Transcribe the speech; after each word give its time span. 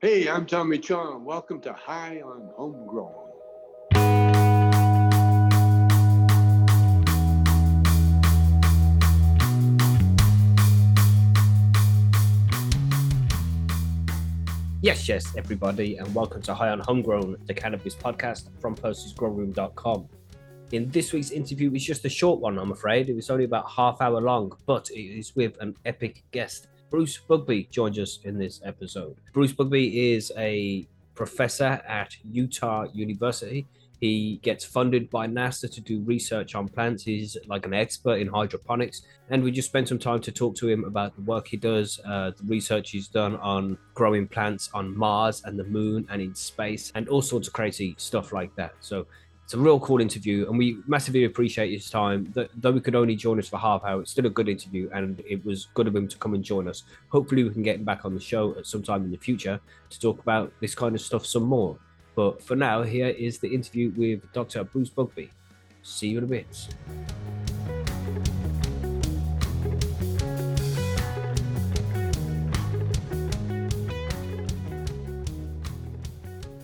Hey, 0.00 0.28
I'm 0.28 0.46
Tommy 0.46 0.78
Chong. 0.78 1.24
Welcome 1.24 1.60
to 1.62 1.72
High 1.72 2.20
on 2.20 2.50
Homegrown. 2.54 3.12
Yes, 14.80 15.08
yes, 15.08 15.34
everybody, 15.36 15.96
and 15.96 16.14
welcome 16.14 16.42
to 16.42 16.54
High 16.54 16.68
on 16.68 16.78
Homegrown, 16.78 17.36
the 17.46 17.54
cannabis 17.54 17.96
podcast 17.96 18.50
from 18.60 18.76
Percy'sGrowroom.com. 18.76 20.08
In 20.70 20.88
this 20.90 21.12
week's 21.12 21.32
interview, 21.32 21.74
it's 21.74 21.82
just 21.82 22.04
a 22.04 22.08
short 22.08 22.38
one, 22.38 22.56
I'm 22.56 22.70
afraid. 22.70 23.08
It 23.08 23.16
was 23.16 23.30
only 23.30 23.46
about 23.46 23.68
half 23.68 24.00
hour 24.00 24.20
long, 24.20 24.52
but 24.64 24.90
it 24.90 25.00
is 25.00 25.34
with 25.34 25.60
an 25.60 25.74
epic 25.84 26.22
guest. 26.30 26.68
Bruce 26.90 27.18
Bugbee 27.18 27.70
joins 27.70 27.98
us 27.98 28.18
in 28.24 28.38
this 28.38 28.60
episode. 28.64 29.16
Bruce 29.32 29.52
Bugbee 29.52 30.14
is 30.14 30.32
a 30.36 30.86
professor 31.14 31.82
at 31.86 32.16
Utah 32.24 32.86
University. 32.94 33.66
He 34.00 34.38
gets 34.42 34.64
funded 34.64 35.10
by 35.10 35.26
NASA 35.26 35.70
to 35.72 35.80
do 35.80 36.00
research 36.02 36.54
on 36.54 36.68
plants. 36.68 37.02
He's 37.02 37.36
like 37.46 37.66
an 37.66 37.74
expert 37.74 38.20
in 38.20 38.28
hydroponics. 38.28 39.02
And 39.28 39.42
we 39.42 39.50
just 39.50 39.68
spent 39.68 39.88
some 39.88 39.98
time 39.98 40.20
to 40.20 40.30
talk 40.30 40.54
to 40.56 40.68
him 40.68 40.84
about 40.84 41.16
the 41.16 41.22
work 41.22 41.48
he 41.48 41.56
does, 41.56 42.00
uh, 42.06 42.30
the 42.30 42.44
research 42.46 42.90
he's 42.90 43.08
done 43.08 43.36
on 43.36 43.76
growing 43.94 44.28
plants 44.28 44.70
on 44.72 44.96
Mars 44.96 45.42
and 45.44 45.58
the 45.58 45.64
moon 45.64 46.06
and 46.10 46.22
in 46.22 46.34
space, 46.34 46.92
and 46.94 47.08
all 47.08 47.22
sorts 47.22 47.48
of 47.48 47.54
crazy 47.54 47.96
stuff 47.98 48.32
like 48.32 48.54
that. 48.54 48.74
So 48.80 49.06
it's 49.48 49.54
a 49.54 49.58
real 49.58 49.80
cool 49.80 49.98
interview, 49.98 50.46
and 50.46 50.58
we 50.58 50.76
massively 50.86 51.24
appreciate 51.24 51.72
his 51.72 51.88
time. 51.88 52.30
Though 52.54 52.70
we 52.70 52.82
could 52.82 52.94
only 52.94 53.16
join 53.16 53.38
us 53.38 53.48
for 53.48 53.56
half 53.56 53.82
hour, 53.82 54.02
it's 54.02 54.10
still 54.10 54.26
a 54.26 54.28
good 54.28 54.46
interview, 54.46 54.90
and 54.92 55.24
it 55.26 55.42
was 55.42 55.68
good 55.72 55.86
of 55.86 55.96
him 55.96 56.06
to 56.06 56.18
come 56.18 56.34
and 56.34 56.44
join 56.44 56.68
us. 56.68 56.82
Hopefully, 57.08 57.44
we 57.44 57.48
can 57.48 57.62
get 57.62 57.76
him 57.76 57.84
back 57.84 58.04
on 58.04 58.12
the 58.12 58.20
show 58.20 58.54
at 58.58 58.66
some 58.66 58.82
time 58.82 59.04
in 59.04 59.10
the 59.10 59.16
future 59.16 59.58
to 59.88 60.00
talk 60.00 60.18
about 60.18 60.52
this 60.60 60.74
kind 60.74 60.94
of 60.94 61.00
stuff 61.00 61.24
some 61.24 61.44
more. 61.44 61.78
But 62.14 62.42
for 62.42 62.56
now, 62.56 62.82
here 62.82 63.08
is 63.08 63.38
the 63.38 63.48
interview 63.48 63.90
with 63.96 64.30
Dr. 64.34 64.64
Bruce 64.64 64.90
Bugbee. 64.90 65.30
See 65.82 66.08
you 66.08 66.18
in 66.18 66.24
a 66.24 66.26
bit. 66.26 66.68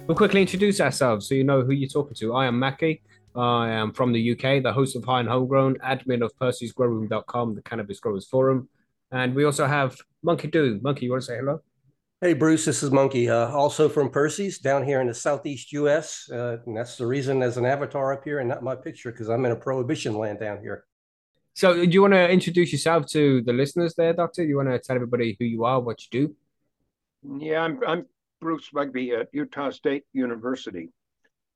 We'll 0.07 0.15
quickly 0.15 0.43
introduce 0.43 0.83
ourselves 0.83 1.27
so 1.27 1.35
you 1.35 1.45
know 1.45 1.63
who 1.63 1.73
you're 1.73 1.89
talking 1.89 2.15
to. 2.17 2.35
I 2.35 2.45
am 2.45 2.59
Mackie. 2.59 3.01
I 3.35 3.71
am 3.71 3.91
from 3.91 4.13
the 4.13 4.33
UK, 4.33 4.63
the 4.63 4.71
host 4.71 4.97
of 4.97 5.05
High 5.05 5.21
on 5.21 5.27
Homegrown, 5.27 5.77
admin 5.77 6.23
of 6.23 6.31
Percy'sGrowroom.com, 6.37 7.55
the 7.55 7.63
Cannabis 7.63 8.01
Growers 8.01 8.27
Forum. 8.27 8.69
And 9.11 9.35
we 9.35 9.45
also 9.45 9.67
have 9.67 9.97
Monkey 10.23 10.49
Do. 10.49 10.79
Monkey, 10.83 11.07
you 11.07 11.13
want 11.13 11.23
to 11.23 11.27
say 11.27 11.39
hello? 11.39 11.63
Hey, 12.21 12.35
Bruce, 12.35 12.67
this 12.67 12.83
is 12.83 12.91
Monkey, 12.91 13.31
uh, 13.31 13.49
also 13.49 13.89
from 13.89 14.11
Percy's 14.11 14.59
down 14.59 14.85
here 14.85 15.01
in 15.01 15.07
the 15.07 15.15
Southeast 15.15 15.73
US. 15.73 16.29
Uh, 16.31 16.59
and 16.67 16.77
that's 16.77 16.99
the 16.99 17.07
reason 17.07 17.39
there's 17.39 17.57
an 17.57 17.65
avatar 17.65 18.13
up 18.13 18.25
here 18.25 18.41
and 18.41 18.49
not 18.49 18.63
my 18.63 18.77
picture 18.77 19.11
because 19.11 19.31
I'm 19.31 19.47
in 19.47 19.53
a 19.53 19.57
prohibition 19.57 20.19
land 20.19 20.39
down 20.39 20.61
here. 20.61 20.85
So, 21.55 21.75
do 21.75 21.91
you 21.91 22.03
want 22.03 22.13
to 22.13 22.31
introduce 22.31 22.73
yourself 22.73 23.07
to 23.13 23.41
the 23.41 23.55
listeners 23.55 23.95
there, 23.95 24.13
Doctor? 24.13 24.43
Do 24.43 24.49
you 24.49 24.57
want 24.57 24.69
to 24.69 24.79
tell 24.79 24.97
everybody 24.97 25.35
who 25.41 25.47
you 25.47 25.65
are, 25.65 25.81
what 25.81 26.03
you 26.03 26.27
do? 26.27 26.37
Yeah, 27.39 27.63
I'm, 27.63 27.81
I'm 27.87 28.07
Bruce 28.45 28.69
Bugbee 28.69 29.19
at 29.19 29.29
Utah 29.33 29.71
State 29.71 30.05
University. 30.13 30.91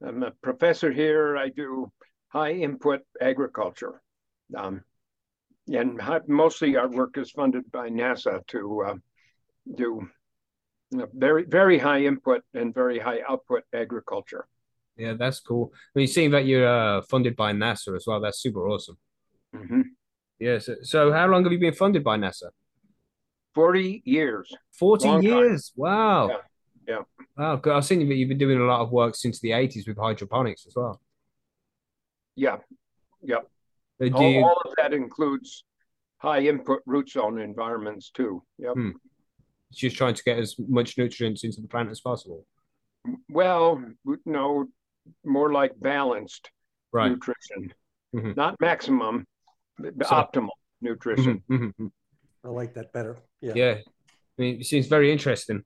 I'm 0.03 0.22
a 0.22 0.31
professor 0.42 0.91
here. 0.91 1.36
I 1.36 1.50
do 1.50 1.92
high 2.28 2.53
input 2.53 3.00
agriculture. 3.20 4.00
Um, 4.56 4.83
and 5.70 6.00
mostly 6.27 6.77
our 6.77 6.89
work 6.89 7.19
is 7.19 7.31
funded 7.31 7.70
by 7.70 7.91
NASA 7.91 8.47
to 8.47 8.84
uh, 8.86 8.94
do 9.77 10.09
very 11.12 11.44
very 11.44 11.77
high 11.77 12.05
input 12.05 12.41
and 12.55 12.75
very 12.75 12.98
high 12.98 13.20
output 13.28 13.64
agriculture. 13.75 14.47
Yeah, 14.97 15.12
that's 15.12 15.41
cool. 15.41 15.70
I 15.94 15.98
mean, 15.98 16.09
seeing 16.09 16.31
that 16.31 16.47
you're 16.47 16.66
uh, 16.66 17.03
funded 17.03 17.36
by 17.36 17.53
NASA 17.53 17.94
as 17.94 18.05
well, 18.06 18.19
that's 18.19 18.41
super 18.41 18.66
awesome. 18.66 18.97
Mm-hmm. 19.55 19.82
Yeah. 20.38 20.59
So, 20.59 20.77
so, 20.82 21.12
how 21.12 21.27
long 21.27 21.44
have 21.44 21.53
you 21.53 21.60
been 21.60 21.75
funded 21.75 22.03
by 22.03 22.16
NASA? 22.16 22.48
Forty 23.54 24.00
years. 24.06 24.50
Forty 24.72 25.06
Long 25.06 25.22
years. 25.22 25.69
Time. 25.69 25.75
Wow. 25.77 26.28
Yeah. 26.28 26.37
Yeah. 26.88 27.00
Wow. 27.37 27.60
I've 27.66 27.84
seen 27.84 28.09
that 28.09 28.15
you've 28.15 28.31
been 28.31 28.38
doing 28.38 28.59
a 28.59 28.65
lot 28.65 28.81
of 28.81 28.91
work 28.91 29.15
since 29.15 29.41
the 29.41 29.50
'80s 29.50 29.87
with 29.87 29.99
hydroponics 29.99 30.66
as 30.66 30.75
well. 30.75 31.00
Yeah. 32.34 32.56
Yep. 33.22 33.47
Uh, 34.00 34.10
all, 34.15 34.31
you... 34.31 34.41
all, 34.41 34.60
of 34.65 34.72
that 34.78 34.94
includes 34.94 35.65
high 36.16 36.41
input 36.41 36.81
root 36.87 37.10
zone 37.10 37.41
environments 37.41 38.10
too. 38.10 38.43
Yep. 38.59 38.75
Hmm. 38.75 38.91
It's 39.71 39.81
just 39.81 39.97
trying 39.97 40.15
to 40.15 40.22
get 40.22 40.38
as 40.38 40.56
much 40.59 40.97
nutrients 40.97 41.44
into 41.44 41.60
the 41.60 41.69
plant 41.69 41.91
as 41.91 42.00
possible. 42.00 42.47
Well, 43.28 43.84
no, 44.25 44.66
more 45.25 45.53
like 45.53 45.72
balanced 45.78 46.50
right. 46.91 47.10
nutrition, 47.10 47.75
mm-hmm. 48.16 48.32
not 48.34 48.59
maximum, 48.60 49.27
so, 49.78 49.91
optimal 50.04 50.48
nutrition. 50.81 51.43
Mm-hmm, 51.50 51.66
mm-hmm. 51.66 51.87
I 52.44 52.48
like 52.48 52.75
that 52.75 52.93
better. 52.94 53.19
Yeah. 53.43 53.53
Yeah. 53.54 53.75
I 54.38 54.43
mean, 54.43 54.60
it 54.60 54.66
seems 54.66 54.87
very 54.87 55.12
interesting. 55.12 55.65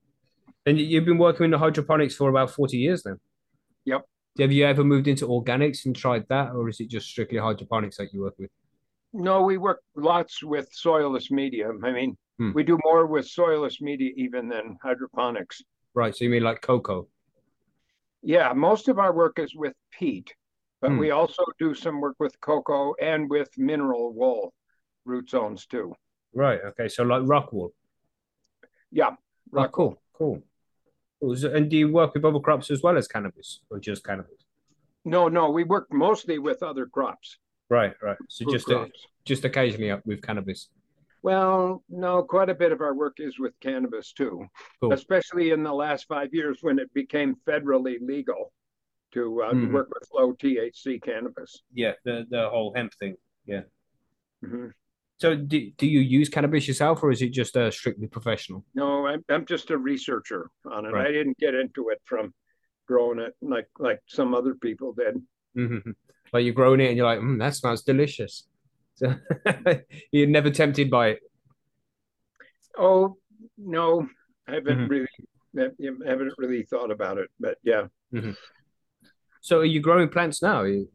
And 0.65 0.79
you've 0.79 1.05
been 1.05 1.17
working 1.17 1.45
in 1.45 1.51
the 1.51 1.57
hydroponics 1.57 2.15
for 2.15 2.29
about 2.29 2.51
40 2.51 2.77
years 2.77 3.03
then? 3.03 3.17
Yep. 3.85 4.05
Have 4.39 4.51
you 4.51 4.65
ever 4.65 4.83
moved 4.83 5.07
into 5.07 5.27
organics 5.27 5.85
and 5.85 5.95
tried 5.95 6.25
that, 6.29 6.51
or 6.51 6.69
is 6.69 6.79
it 6.79 6.89
just 6.89 7.07
strictly 7.07 7.37
hydroponics 7.37 7.97
that 7.97 8.13
you 8.13 8.21
work 8.21 8.35
with? 8.39 8.49
No, 9.11 9.43
we 9.43 9.57
work 9.57 9.81
lots 9.95 10.41
with 10.43 10.69
soilless 10.71 11.29
media. 11.29 11.69
I 11.83 11.91
mean, 11.91 12.17
Hmm. 12.39 12.51
We 12.53 12.63
do 12.63 12.79
more 12.83 13.05
with 13.05 13.25
soilless 13.27 13.79
media 13.79 14.11
even 14.17 14.49
than 14.49 14.77
hydroponics. 14.81 15.61
Right. 15.93 16.15
So 16.15 16.23
you 16.23 16.31
mean 16.31 16.43
like 16.43 16.61
coco? 16.61 17.07
Yeah, 18.23 18.53
most 18.53 18.87
of 18.87 18.97
our 18.97 19.13
work 19.13 19.37
is 19.37 19.53
with 19.55 19.73
peat, 19.91 20.33
but 20.81 20.91
Hmm. 20.91 20.97
we 20.97 21.11
also 21.11 21.43
do 21.59 21.75
some 21.75 22.01
work 22.01 22.15
with 22.19 22.39
coco 22.41 22.95
and 22.99 23.29
with 23.29 23.55
mineral 23.57 24.13
wool 24.13 24.53
root 25.05 25.29
zones 25.29 25.67
too. 25.67 25.93
Right. 26.33 26.59
Okay. 26.69 26.87
So 26.87 27.03
like 27.03 27.21
rock 27.25 27.53
wool. 27.53 27.73
Yeah. 28.91 29.15
Rock 29.51 29.69
oh, 29.69 29.71
cool. 29.71 30.01
Cool. 30.13 30.35
cool. 30.35 30.43
And 31.23 31.69
do 31.69 31.77
you 31.77 31.91
work 31.91 32.13
with 32.13 32.25
other 32.25 32.39
crops 32.39 32.69
as 32.69 32.81
well 32.81 32.97
as 32.97 33.07
cannabis, 33.07 33.61
or 33.69 33.79
just 33.79 34.03
cannabis? 34.03 34.45
No, 35.05 35.27
no. 35.29 35.49
We 35.51 35.63
work 35.63 35.87
mostly 35.91 36.37
with 36.39 36.61
other 36.61 36.85
crops. 36.85 37.37
Right. 37.69 37.93
Right. 38.01 38.17
So 38.29 38.43
Fruit 38.45 38.53
just 38.53 38.65
crops. 38.67 38.91
just 39.25 39.45
occasionally 39.45 39.97
with 40.05 40.21
cannabis. 40.21 40.69
Well, 41.21 41.83
no, 41.89 42.21
quite 42.23 42.49
a 42.49 42.53
bit 42.55 42.73
of 42.73 42.81
our 42.81 42.93
work 42.93 43.17
is 43.19 43.39
with 43.39 43.53
cannabis 43.61 44.11
too, 44.11 44.45
cool. 44.81 44.91
especially 44.91 45.51
in 45.51 45.63
the 45.63 45.71
last 45.73 46.05
five 46.07 46.33
years 46.33 46.57
when 46.61 46.77
it 46.79 46.93
became 46.93 47.35
federally 47.47 47.95
legal 48.01 48.51
to 49.13 49.41
uh, 49.43 49.53
Mhm. 49.53 49.71
work 49.71 49.87
with 49.93 50.09
low 50.13 50.33
THC 50.33 50.99
cannabis. 51.01 51.63
Yeah. 51.73 51.93
The 52.03 52.25
the 52.29 52.49
whole 52.49 52.73
hemp 52.75 52.93
thing. 52.95 53.15
Yeah. 53.45 53.61
hmm 54.43 54.67
So 55.19 55.35
do, 55.35 55.71
do 55.77 55.87
you 55.87 55.99
use 56.01 56.27
cannabis 56.29 56.67
yourself, 56.67 57.01
or 57.03 57.11
is 57.11 57.21
it 57.21 57.29
just 57.29 57.55
uh, 57.55 57.71
strictly 57.71 58.07
professional? 58.07 58.65
No, 58.75 59.07
I'm, 59.07 59.23
I'm 59.29 59.45
just 59.45 59.71
a 59.71 59.77
researcher 59.77 60.49
on 60.69 60.85
it. 60.85 60.91
Right. 60.91 61.07
I 61.07 61.11
didn't 61.11 61.37
get 61.37 61.53
into 61.55 61.89
it 61.89 62.01
from 62.03 62.33
growing 62.87 63.19
it 63.19 63.33
like 63.41 63.67
like 63.79 64.01
some 64.07 64.33
other 64.35 64.55
people 64.55 64.93
did. 64.93 65.21
Mm-hmm. 65.55 65.91
Like 66.33 66.43
you're 66.43 66.53
growing 66.53 66.81
it, 66.81 66.87
and 66.87 66.97
you're 66.97 67.05
like, 67.05 67.19
mm, 67.19 67.39
that 67.39 67.55
smells 67.55 67.83
delicious. 67.83 68.47
So 68.95 69.13
you're 70.11 70.27
never 70.27 70.49
tempted 70.49 70.89
by 70.89 71.09
it. 71.09 71.19
Oh 72.77 73.17
no, 73.57 74.07
I 74.47 74.55
haven't 74.55 74.79
Mhm. 74.79 74.89
really 74.89 75.07
I 75.57 75.69
haven't 76.09 76.33
really 76.37 76.63
thought 76.63 76.91
about 76.91 77.17
it, 77.19 77.29
but 77.39 77.57
yeah. 77.63 77.85
So 79.41 79.59
are 79.59 79.65
you 79.65 79.79
growing 79.79 80.09
plants 80.09 80.41
now? 80.41 80.63
Do 80.63 80.87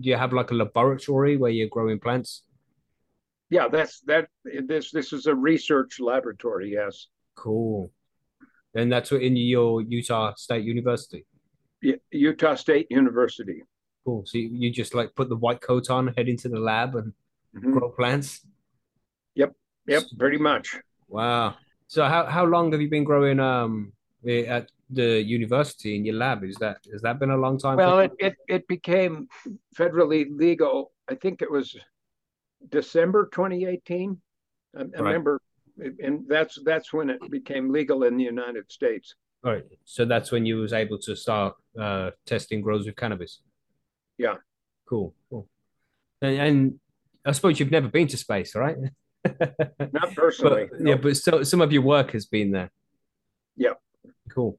you 0.00 0.16
have 0.16 0.32
like 0.32 0.50
a 0.50 0.54
laboratory 0.54 1.36
where 1.36 1.50
you're 1.50 1.68
growing 1.68 1.98
plants? 1.98 2.42
Yeah, 3.50 3.68
that's 3.68 4.00
that 4.02 4.28
this 4.44 4.90
this 4.90 5.12
is 5.12 5.26
a 5.26 5.34
research 5.34 6.00
laboratory, 6.00 6.72
yes. 6.72 7.08
Cool. 7.36 7.90
And 8.74 8.90
that's 8.92 9.10
what 9.10 9.22
in 9.22 9.36
your 9.36 9.82
Utah 9.82 10.34
State 10.36 10.64
University. 10.64 11.24
Y- 11.82 12.00
Utah 12.10 12.54
State 12.56 12.86
University. 12.90 13.62
Cool. 14.04 14.24
So 14.26 14.38
you, 14.38 14.48
you 14.52 14.70
just 14.70 14.94
like 14.94 15.14
put 15.14 15.28
the 15.28 15.36
white 15.36 15.60
coat 15.60 15.90
on, 15.90 16.08
head 16.16 16.28
into 16.28 16.48
the 16.48 16.58
lab, 16.58 16.96
and 16.96 17.12
Mhm. 17.54 17.72
grow 17.72 17.90
plants. 17.90 18.44
Yep, 19.36 19.52
Yep. 19.86 20.02
pretty 20.18 20.38
much. 20.38 20.76
Wow. 21.08 21.54
So 21.86 22.04
how 22.04 22.24
how 22.26 22.44
long 22.44 22.72
have 22.72 22.80
you 22.80 22.88
been 22.90 23.04
growing 23.04 23.38
um 23.38 23.92
eh, 24.26 24.44
at 24.44 24.70
the 24.90 25.22
university 25.22 25.96
in 25.96 26.04
your 26.04 26.16
lab? 26.16 26.42
Is 26.44 26.56
that 26.56 26.78
has 26.90 27.02
that 27.02 27.18
been 27.20 27.30
a 27.30 27.36
long 27.36 27.58
time? 27.58 27.76
Well, 27.76 28.00
it, 28.00 28.12
it 28.18 28.34
it 28.48 28.66
became 28.66 29.28
federally 29.78 30.26
legal. 30.30 30.92
I 31.08 31.14
think 31.14 31.42
it 31.42 31.50
was 31.50 31.76
December 32.70 33.28
2018. 33.32 34.20
I, 34.76 34.80
I 34.80 34.82
Right. 34.82 34.92
remember, 34.98 35.40
and 36.02 36.24
that's 36.28 36.58
that's 36.64 36.92
when 36.92 37.10
it 37.10 37.20
became 37.30 37.70
legal 37.70 38.04
in 38.04 38.16
the 38.16 38.24
United 38.24 38.70
States. 38.70 39.14
All 39.44 39.52
right. 39.52 39.64
So 39.84 40.04
that's 40.04 40.30
when 40.32 40.46
you 40.46 40.56
was 40.56 40.72
able 40.72 40.98
to 41.00 41.14
start 41.16 41.54
uh 41.78 42.10
testing 42.26 42.60
grows 42.62 42.86
with 42.86 42.96
cannabis. 42.96 43.40
Yeah. 44.18 44.36
Cool. 44.88 45.14
Cool. 45.30 45.48
And, 46.22 46.36
and 46.38 46.80
I 47.24 47.32
suppose 47.32 47.58
you've 47.58 47.70
never 47.70 47.88
been 47.88 48.06
to 48.08 48.16
space, 48.16 48.54
right? 48.54 48.76
Not 49.92 50.14
personally. 50.16 50.68
But, 50.70 50.80
no. 50.80 50.90
Yeah, 50.90 50.96
but 50.96 51.16
so, 51.16 51.42
some 51.42 51.60
of 51.60 51.72
your 51.72 51.82
work 51.82 52.12
has 52.12 52.26
been 52.26 52.50
there. 52.52 52.70
Yeah. 53.56 53.74
Cool. 54.30 54.58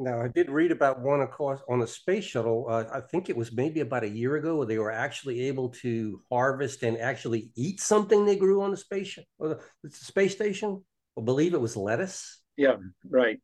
Now, 0.00 0.22
I 0.22 0.28
did 0.28 0.50
read 0.50 0.72
about 0.72 1.00
one, 1.00 1.20
of 1.20 1.30
course, 1.30 1.60
on 1.68 1.82
a 1.82 1.86
space 1.86 2.24
shuttle. 2.24 2.66
Uh, 2.68 2.84
I 2.90 3.00
think 3.00 3.28
it 3.28 3.36
was 3.36 3.52
maybe 3.52 3.80
about 3.80 4.02
a 4.02 4.08
year 4.08 4.36
ago 4.36 4.56
where 4.56 4.66
they 4.66 4.78
were 4.78 4.90
actually 4.90 5.42
able 5.42 5.68
to 5.82 6.22
harvest 6.32 6.82
and 6.82 6.96
actually 6.96 7.50
eat 7.54 7.80
something 7.80 8.24
they 8.24 8.36
grew 8.36 8.62
on 8.62 8.70
the 8.70 8.78
space 8.78 9.18
the, 9.38 9.60
the 9.84 9.90
space 9.90 10.34
station. 10.34 10.82
I 11.18 11.22
believe 11.22 11.52
it 11.52 11.60
was 11.60 11.76
lettuce. 11.76 12.40
Yeah, 12.56 12.76
right. 13.08 13.40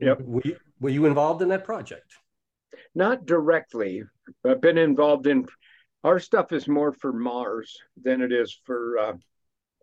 Yep. 0.00 0.22
Were 0.22 0.42
you, 0.44 0.56
were 0.80 0.90
you 0.90 1.06
involved 1.06 1.42
in 1.42 1.48
that 1.50 1.64
project? 1.64 2.12
Not 2.92 3.24
directly. 3.24 4.02
I've 4.44 4.60
been 4.60 4.78
involved 4.78 5.28
in 5.28 5.46
our 6.02 6.18
stuff 6.18 6.52
is 6.52 6.66
more 6.66 6.92
for 6.92 7.12
Mars 7.12 7.76
than 8.02 8.20
it 8.20 8.32
is 8.32 8.58
for 8.64 8.98
uh, 8.98 9.12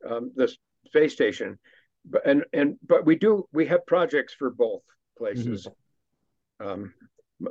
um, 0.09 0.31
the 0.35 0.53
space 0.87 1.13
station. 1.13 1.57
But 2.03 2.25
and 2.25 2.43
and 2.51 2.75
but 2.85 3.05
we 3.05 3.15
do 3.15 3.45
we 3.53 3.65
have 3.67 3.85
projects 3.85 4.33
for 4.33 4.49
both 4.49 4.81
places. 5.17 5.67
Um, 6.59 6.93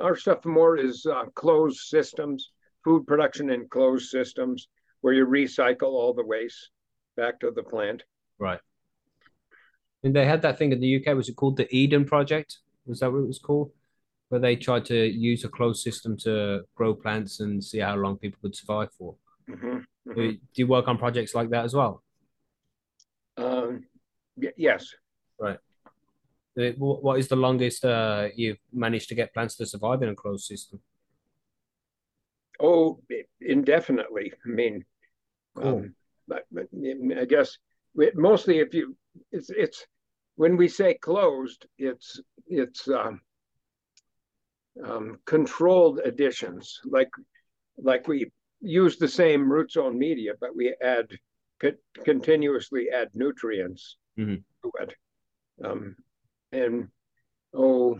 our 0.01 0.15
stuff 0.15 0.45
more 0.45 0.77
is 0.77 1.05
uh, 1.05 1.25
closed 1.35 1.79
systems, 1.79 2.51
food 2.83 3.07
production 3.07 3.49
in 3.49 3.67
closed 3.69 4.09
systems, 4.09 4.67
where 5.01 5.13
you 5.13 5.25
recycle 5.25 5.93
all 5.93 6.13
the 6.13 6.25
waste 6.25 6.69
back 7.15 7.39
to 7.39 7.51
the 7.51 7.63
plant. 7.63 8.03
Right. 8.39 8.59
And 10.03 10.15
they 10.15 10.25
had 10.25 10.41
that 10.43 10.57
thing 10.57 10.71
in 10.71 10.79
the 10.79 10.87
UK. 10.87 11.15
Was 11.15 11.29
it 11.29 11.35
called 11.35 11.57
the 11.57 11.73
Eden 11.75 12.05
Project? 12.05 12.59
Was 12.85 12.99
that 12.99 13.11
what 13.11 13.19
it 13.19 13.27
was 13.27 13.39
called? 13.39 13.71
Where 14.29 14.41
they 14.41 14.55
tried 14.55 14.85
to 14.85 15.07
use 15.07 15.43
a 15.43 15.49
closed 15.49 15.81
system 15.81 16.17
to 16.17 16.61
grow 16.75 16.93
plants 16.93 17.39
and 17.39 17.63
see 17.63 17.79
how 17.79 17.95
long 17.95 18.17
people 18.17 18.39
could 18.41 18.55
survive 18.55 18.89
for. 18.97 19.15
Mhm, 19.49 19.85
mhm. 20.07 20.15
Do 20.15 20.37
you 20.55 20.67
work 20.67 20.87
on 20.87 20.97
projects 20.97 21.33
like 21.33 21.49
that 21.49 21.63
as 21.63 21.73
well? 21.73 22.03
Um, 23.37 23.85
y- 24.35 24.53
yes, 24.57 24.93
wh- 25.41 25.55
What 26.57 27.19
is 27.19 27.27
the 27.27 27.35
longest 27.35 27.85
uh, 27.85 28.29
you've 28.35 28.57
managed 28.73 29.09
to 29.09 29.15
get 29.15 29.33
plants 29.33 29.55
to 29.57 29.65
survive 29.65 30.01
in 30.01 30.09
a 30.09 30.15
closed 30.15 30.45
system? 30.45 30.79
Oh, 32.59 32.99
indefinitely. 33.41 34.33
I 34.45 34.49
mean, 34.49 34.83
Cool. 35.55 35.67
um, 35.67 35.95
but, 36.27 36.45
but 36.51 36.67
I 37.17 37.25
guess 37.25 37.57
we- 37.93 38.11
mostly 38.15 38.59
if 38.59 38.73
you, 38.73 38.97
it's 39.31 39.49
it's 39.51 39.85
when 40.35 40.57
we 40.57 40.67
say 40.67 40.95
closed, 40.95 41.67
it's 41.77 42.19
it's 42.47 42.87
um, 42.87 43.21
um, 44.83 45.19
controlled 45.25 45.99
additions. 46.03 46.79
Like 46.85 47.09
like 47.77 48.07
we 48.07 48.31
use 48.61 48.97
the 48.97 49.07
same 49.07 49.51
root 49.51 49.71
zone 49.71 49.97
media, 49.97 50.33
but 50.39 50.55
we 50.55 50.75
add 50.81 51.07
co- 51.61 51.77
continuously 52.03 52.89
add 52.89 53.09
nutrients 53.13 53.97
Mhm. 54.17 54.43
to 54.63 54.71
it. 54.81 54.95
Um, 55.63 55.95
and 56.51 56.87
oh, 57.53 57.99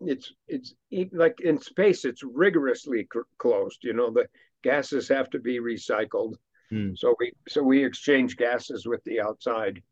it's 0.00 0.32
it's 0.46 0.74
like 1.12 1.40
in 1.40 1.60
space 1.60 2.04
it's 2.04 2.22
rigorously 2.22 3.04
cr- 3.04 3.20
closed 3.38 3.78
you 3.82 3.92
know 3.92 4.10
the 4.10 4.26
gases 4.62 5.08
have 5.08 5.28
to 5.30 5.38
be 5.38 5.58
recycled 5.58 6.34
Hmm. 6.70 6.94
so 6.94 7.14
we 7.18 7.32
so 7.48 7.62
we 7.62 7.84
exchange 7.84 8.36
gases 8.36 8.86
with 8.86 9.02
the 9.04 9.20
outside 9.20 9.82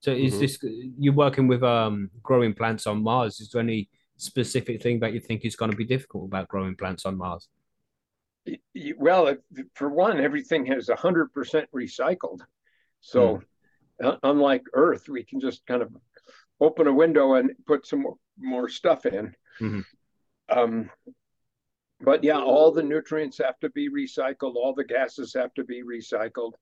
So 0.00 0.12
is 0.12 0.34
Mhm. 0.34 0.40
this 0.40 0.58
you're 0.98 1.14
working 1.14 1.46
with 1.46 1.62
um 1.62 2.10
growing 2.22 2.54
plants 2.54 2.86
on 2.86 3.02
Mars? 3.02 3.40
Is 3.40 3.50
there 3.50 3.62
any 3.62 3.88
specific 4.16 4.82
thing 4.82 5.00
that 5.00 5.12
you 5.14 5.20
think 5.20 5.44
is 5.44 5.56
going 5.56 5.70
to 5.70 5.76
be 5.76 5.84
difficult 5.86 6.24
about 6.24 6.48
growing 6.48 6.74
plants 6.76 7.06
on 7.06 7.16
Mars? 7.16 7.48
Y- 8.46 8.58
y- 8.74 8.94
well 8.98 9.34
for 9.74 9.88
one 9.88 10.20
everything 10.20 10.66
is 10.72 10.88
100% 10.88 11.70
recycled 11.72 12.40
so 13.00 13.36
uh, 13.36 13.40
unlike 14.22 14.62
earth 14.74 15.08
we 15.08 15.22
can 15.24 15.40
just 15.40 15.64
kind 15.66 15.82
of 15.82 15.94
open 16.60 16.86
a 16.86 16.92
window 16.92 17.34
and 17.34 17.50
put 17.66 17.86
some 17.86 18.04
more, 18.38 18.68
stuff 18.68 19.06
in. 19.06 19.34
Mhm. 19.60 19.84
um, 20.48 20.90
but 22.00 22.24
yeah 22.24 22.40
all 22.40 22.70
the 22.70 22.82
nutrients 22.82 23.38
have 23.38 23.58
to 23.60 23.68
be 23.70 23.90
recycled. 23.90 24.54
All 24.56 24.74
the 24.74 24.84
gases 24.84 25.34
have 25.34 25.52
to 25.54 25.64
be 25.64 25.82
recycled. 25.82 26.52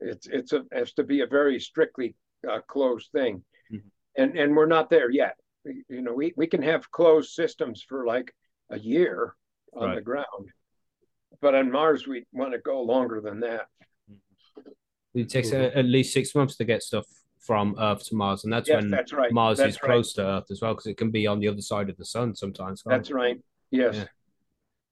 It's 0.00 0.26
it's 0.26 0.52
a 0.52 0.64
has 0.72 0.92
to 0.94 1.04
be 1.04 1.20
a 1.20 1.26
very 1.26 1.58
strictly 1.60 2.14
uh, 2.48 2.60
closed 2.66 3.10
thing. 3.12 3.44
Mhm. 3.70 3.82
and 4.16 4.38
and 4.38 4.56
we're 4.56 4.66
not 4.66 4.88
there 4.90 5.10
yet. 5.10 5.36
You 5.64 6.00
know 6.02 6.14
we, 6.14 6.32
we 6.36 6.46
can 6.46 6.62
have 6.62 6.90
closed 6.90 7.30
systems 7.32 7.82
for 7.86 8.06
like 8.06 8.34
a 8.70 8.78
year 8.78 9.34
on 9.74 9.88
Right. 9.88 9.94
the 9.96 10.00
ground. 10.00 10.50
But 11.42 11.54
on 11.54 11.70
mars 11.70 12.06
we 12.06 12.26
want 12.32 12.52
to 12.52 12.58
go 12.58 12.80
longer 12.82 13.20
than 13.20 13.40
that 13.40 13.66
It 15.14 15.28
takes 15.28 15.50
Mhm. 15.50 15.60
a, 15.60 15.76
at 15.78 15.84
least 15.84 16.12
six 16.12 16.34
months 16.34 16.56
to 16.56 16.64
get 16.64 16.82
stuff 16.82 17.06
from 17.38 17.76
Earth 17.78 18.04
to 18.06 18.14
Mars, 18.16 18.44
and 18.44 18.52
that's 18.52 18.68
yes 18.68 18.82
when 18.82 18.90
that's 18.90 19.12
right 19.12 19.32
Mars 19.32 19.58
that's 19.58 19.76
is 19.76 19.82
right. 19.82 19.88
close 19.90 20.12
to 20.14 20.22
Earth 20.26 20.50
as 20.50 20.60
well, 20.60 20.74
because 20.74 20.86
it 20.86 20.96
can 20.96 21.10
be 21.10 21.26
on 21.26 21.40
the 21.40 21.48
other 21.48 21.62
side 21.62 21.88
of 21.88 21.96
the 21.96 22.04
sun 22.04 22.34
sometimes. 22.34 22.82
that's 22.84 23.10
right 23.10 23.40
yes 23.70 23.94
Yeah. 23.96 24.06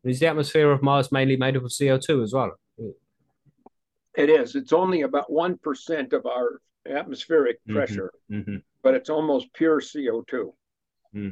Is 0.05 0.21
the 0.21 0.27
atmosphere 0.29 0.71
of 0.71 0.83
Mars 0.83 1.11
mainly 1.11 1.37
made 1.37 1.57
up 1.57 1.65
of 1.65 1.73
CO 1.77 1.99
two 1.99 2.23
as 2.23 2.33
well? 2.33 2.59
it 4.15 4.31
is 4.31 4.57
it's 4.57 4.73
only 4.73 5.03
about 5.03 5.31
1% 5.31 6.13
of 6.15 6.25
our 6.25 6.61
atmospheric 6.87 7.59
Mhm. 7.67 7.75
pressure 7.75 8.11
hmm 8.29 8.57
but 8.83 8.95
it's 8.95 9.11
almost 9.11 9.53
pure 9.53 9.81
CO2. 9.81 10.55
Hmm. 11.13 11.31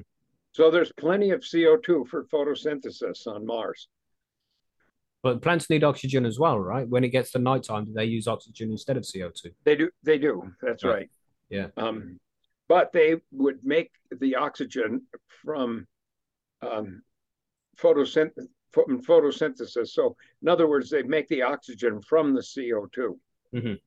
So 0.51 0.73
there's 0.73 0.91
plenty 0.93 1.31
of 1.31 1.43
CO2 1.45 2.05
for 2.07 2.25
photosynthesis 2.25 3.29
on 3.29 3.47
Mars. 3.47 3.87
But 5.25 5.41
plants 5.41 5.71
need 5.71 5.83
oxygen 5.85 6.27
as 6.27 6.39
well, 6.39 6.59
right? 6.61 6.87
When 6.87 7.03
it 7.03 7.09
gets 7.09 7.33
to 7.33 7.39
nighttime, 7.39 7.87
do 7.87 7.95
they 7.95 8.05
use 8.05 8.29
oxygen 8.29 8.71
instead 8.71 8.99
of 8.99 9.07
CO 9.11 9.31
two? 9.35 9.53
They 9.65 9.75
do. 9.75 9.89
They 10.03 10.19
do. 10.19 10.53
That's 10.61 10.85
Right. 10.85 10.93
right. 10.93 11.11
Yeah. 11.49 11.69
Um, 11.79 12.21
but 12.69 12.93
they 12.93 13.17
would 13.33 13.65
make 13.65 13.91
the 14.21 14.37
oxygen 14.37 15.07
from 15.43 15.87
um, 16.61 17.03
photosynth- 17.79 18.37
from 18.71 19.03
photosynthesis. 19.03 19.89
So 19.89 20.15
in 20.43 20.49
other 20.49 20.67
words, 20.69 20.91
they 20.91 21.03
make 21.03 21.29
the 21.29 21.41
oxygen 21.43 22.03
from 22.03 22.35
the 22.35 22.43
CO2. 22.43 23.19
Mhm. 23.55 23.81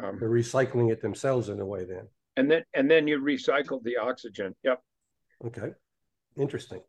Um, 0.00 0.18
They're 0.20 0.30
recycling 0.30 0.92
it 0.92 1.00
themselves 1.02 1.48
in 1.48 1.58
a 1.60 1.66
way 1.66 1.84
then. 1.84 2.08
and 2.36 2.48
then 2.50 2.64
and 2.74 2.88
then 2.88 3.08
you 3.08 3.18
recycle 3.20 3.82
the 3.82 3.96
oxygen. 3.96 4.54
Yep. 4.62 4.80
Okay. 5.46 5.74
Interesting. 6.36 6.82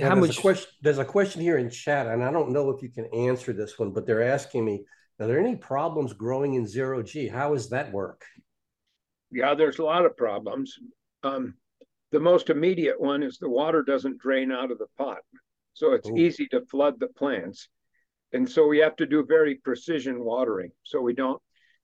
How 0.00 0.14
there's 0.14 0.28
much? 0.28 0.38
a 0.38 0.40
question, 0.40 0.70
there's 0.82 0.98
a 0.98 1.04
question 1.04 1.42
here 1.42 1.58
in 1.58 1.70
chat, 1.70 2.06
and 2.06 2.22
I 2.22 2.30
don't 2.30 2.52
know 2.52 2.70
if 2.70 2.82
you 2.82 2.90
can 2.90 3.06
answer 3.06 3.52
this 3.52 3.78
one, 3.78 3.92
but 3.92 4.06
they're 4.06 4.22
asking 4.22 4.64
me, 4.64 4.84
are 5.18 5.26
there 5.26 5.38
any 5.38 5.56
problems 5.56 6.12
growing 6.12 6.54
in 6.54 6.66
zero 6.66 7.02
G? 7.02 7.28
How 7.28 7.52
does 7.52 7.68
that 7.70 7.92
work? 7.92 8.24
Yeah, 9.30 9.54
there's 9.54 9.78
a 9.78 9.84
lot 9.84 10.06
of 10.06 10.16
problems. 10.16 10.74
Um, 11.22 11.54
the 12.10 12.20
most 12.20 12.50
immediate 12.50 13.00
one 13.00 13.22
is 13.22 13.38
the 13.38 13.48
water 13.48 13.82
doesn't 13.82 14.18
drain 14.18 14.50
out 14.50 14.70
of 14.70 14.78
the 14.78 14.86
pot. 14.96 15.18
So 15.74 15.92
it's 15.92 16.08
Ooh. 16.08 16.16
easy 16.16 16.46
to 16.48 16.62
flood 16.66 16.98
the 16.98 17.08
plants. 17.08 17.68
And 18.32 18.48
so 18.48 18.66
we 18.66 18.78
have 18.78 18.96
to 18.96 19.06
do 19.06 19.24
very 19.26 19.56
precision 19.56 20.24
watering 20.24 20.70
so 20.84 21.00
we 21.00 21.14
don't 21.14 21.40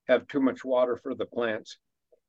have 0.09 0.27
too 0.29 0.41
much 0.41 0.65
water 0.65 0.97
for 0.97 1.15
the 1.15 1.27
plants. 1.27 1.79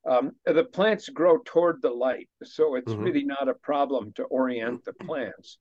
Um, 0.07 0.31
the 0.45 0.63
plants 0.63 1.09
grow 1.09 1.39
toward 1.43 1.81
the 1.81 1.89
light, 1.91 2.29
so 2.43 2.75
it's 2.75 2.93
Mhm. 2.93 3.03
really 3.03 3.23
not 3.25 3.49
a 3.49 3.53
problem 3.55 4.13
to 4.13 4.23
orient 4.23 4.85
the 4.85 4.93
plants. 4.93 5.57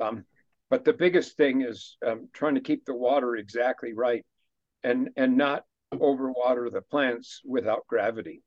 Um, 0.00 0.24
but 0.68 0.84
the 0.84 0.92
biggest 0.92 1.36
thing 1.36 1.62
is 1.62 1.96
um, 2.04 2.28
trying 2.32 2.56
to 2.56 2.60
keep 2.60 2.84
the 2.84 2.94
water 2.94 3.36
exactly 3.36 3.92
right 3.94 4.26
and, 4.82 5.10
and 5.16 5.36
not 5.36 5.64
overwater 5.92 6.70
the 6.72 6.82
plants 6.82 7.40
without 7.44 7.86
gravity. 7.86 8.42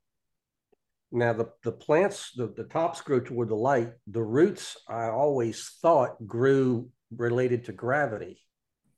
Now, 1.14 1.34
the, 1.34 1.52
the 1.64 1.72
plants, 1.72 2.32
the, 2.36 2.48
the 2.48 2.64
tops 2.66 3.02
grow 3.02 3.20
toward 3.20 3.50
the 3.50 3.56
light. 3.56 3.94
The 4.08 4.24
roots, 4.24 4.78
I 4.88 5.08
always 5.10 5.70
thought 5.82 6.26
grew 6.28 6.90
related 7.16 7.66
to 7.66 7.74
gravity. 7.74 8.42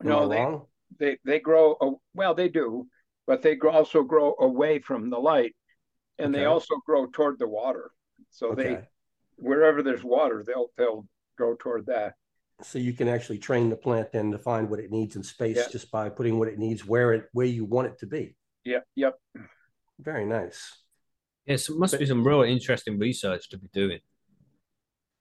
Am 0.01 0.07
No, 0.07 0.27
they- 0.27 0.37
wrong? 0.37 0.67
they 0.99 1.17
they 1.25 1.39
grow 1.39 1.75
a- 1.81 1.95
well 2.13 2.35
they 2.35 2.49
do 2.49 2.87
but 3.25 3.41
they 3.41 3.57
also 3.57 4.03
grow 4.03 4.35
away 4.39 4.77
from 4.77 5.09
the 5.09 5.17
light 5.17 5.55
and 6.19 6.33
they 6.33 6.45
also 6.45 6.75
grow 6.85 7.07
toward 7.07 7.39
the 7.39 7.47
water 7.47 7.91
so 8.29 8.53
they 8.55 8.79
wherever 9.37 9.81
there's 9.81 10.03
water 10.03 10.43
they'll 10.45 10.67
they'll 10.77 11.07
grow 11.37 11.55
toward 11.55 11.85
that 11.87 12.13
So 12.61 12.77
you 12.79 12.93
can 12.93 13.07
actually 13.07 13.39
train 13.39 13.69
the 13.69 13.75
plant 13.75 14.11
then 14.11 14.31
to 14.31 14.37
find 14.37 14.69
what 14.69 14.79
it 14.79 14.91
needs 14.91 15.15
in 15.15 15.23
space 15.23 15.57
Yeah. 15.57 15.69
just 15.71 15.91
by 15.91 16.09
putting 16.09 16.37
what 16.39 16.47
it 16.47 16.57
needs 16.59 16.85
where 16.85 17.13
it 17.13 17.25
where 17.33 17.47
you 17.47 17.65
want 17.65 17.87
it 17.87 17.97
to 17.99 18.07
be. 18.07 18.35
yep 18.63 18.83
yep 18.95 19.15
Very 19.99 20.25
nice. 20.25 20.59
Yes, 21.45 21.69
it 21.69 21.77
must 21.77 21.99
be 21.99 22.05
some 22.05 22.25
real 22.25 22.41
interesting 22.43 22.97
research 22.97 23.49
to 23.49 23.57
be 23.57 23.67
doing. 23.73 23.99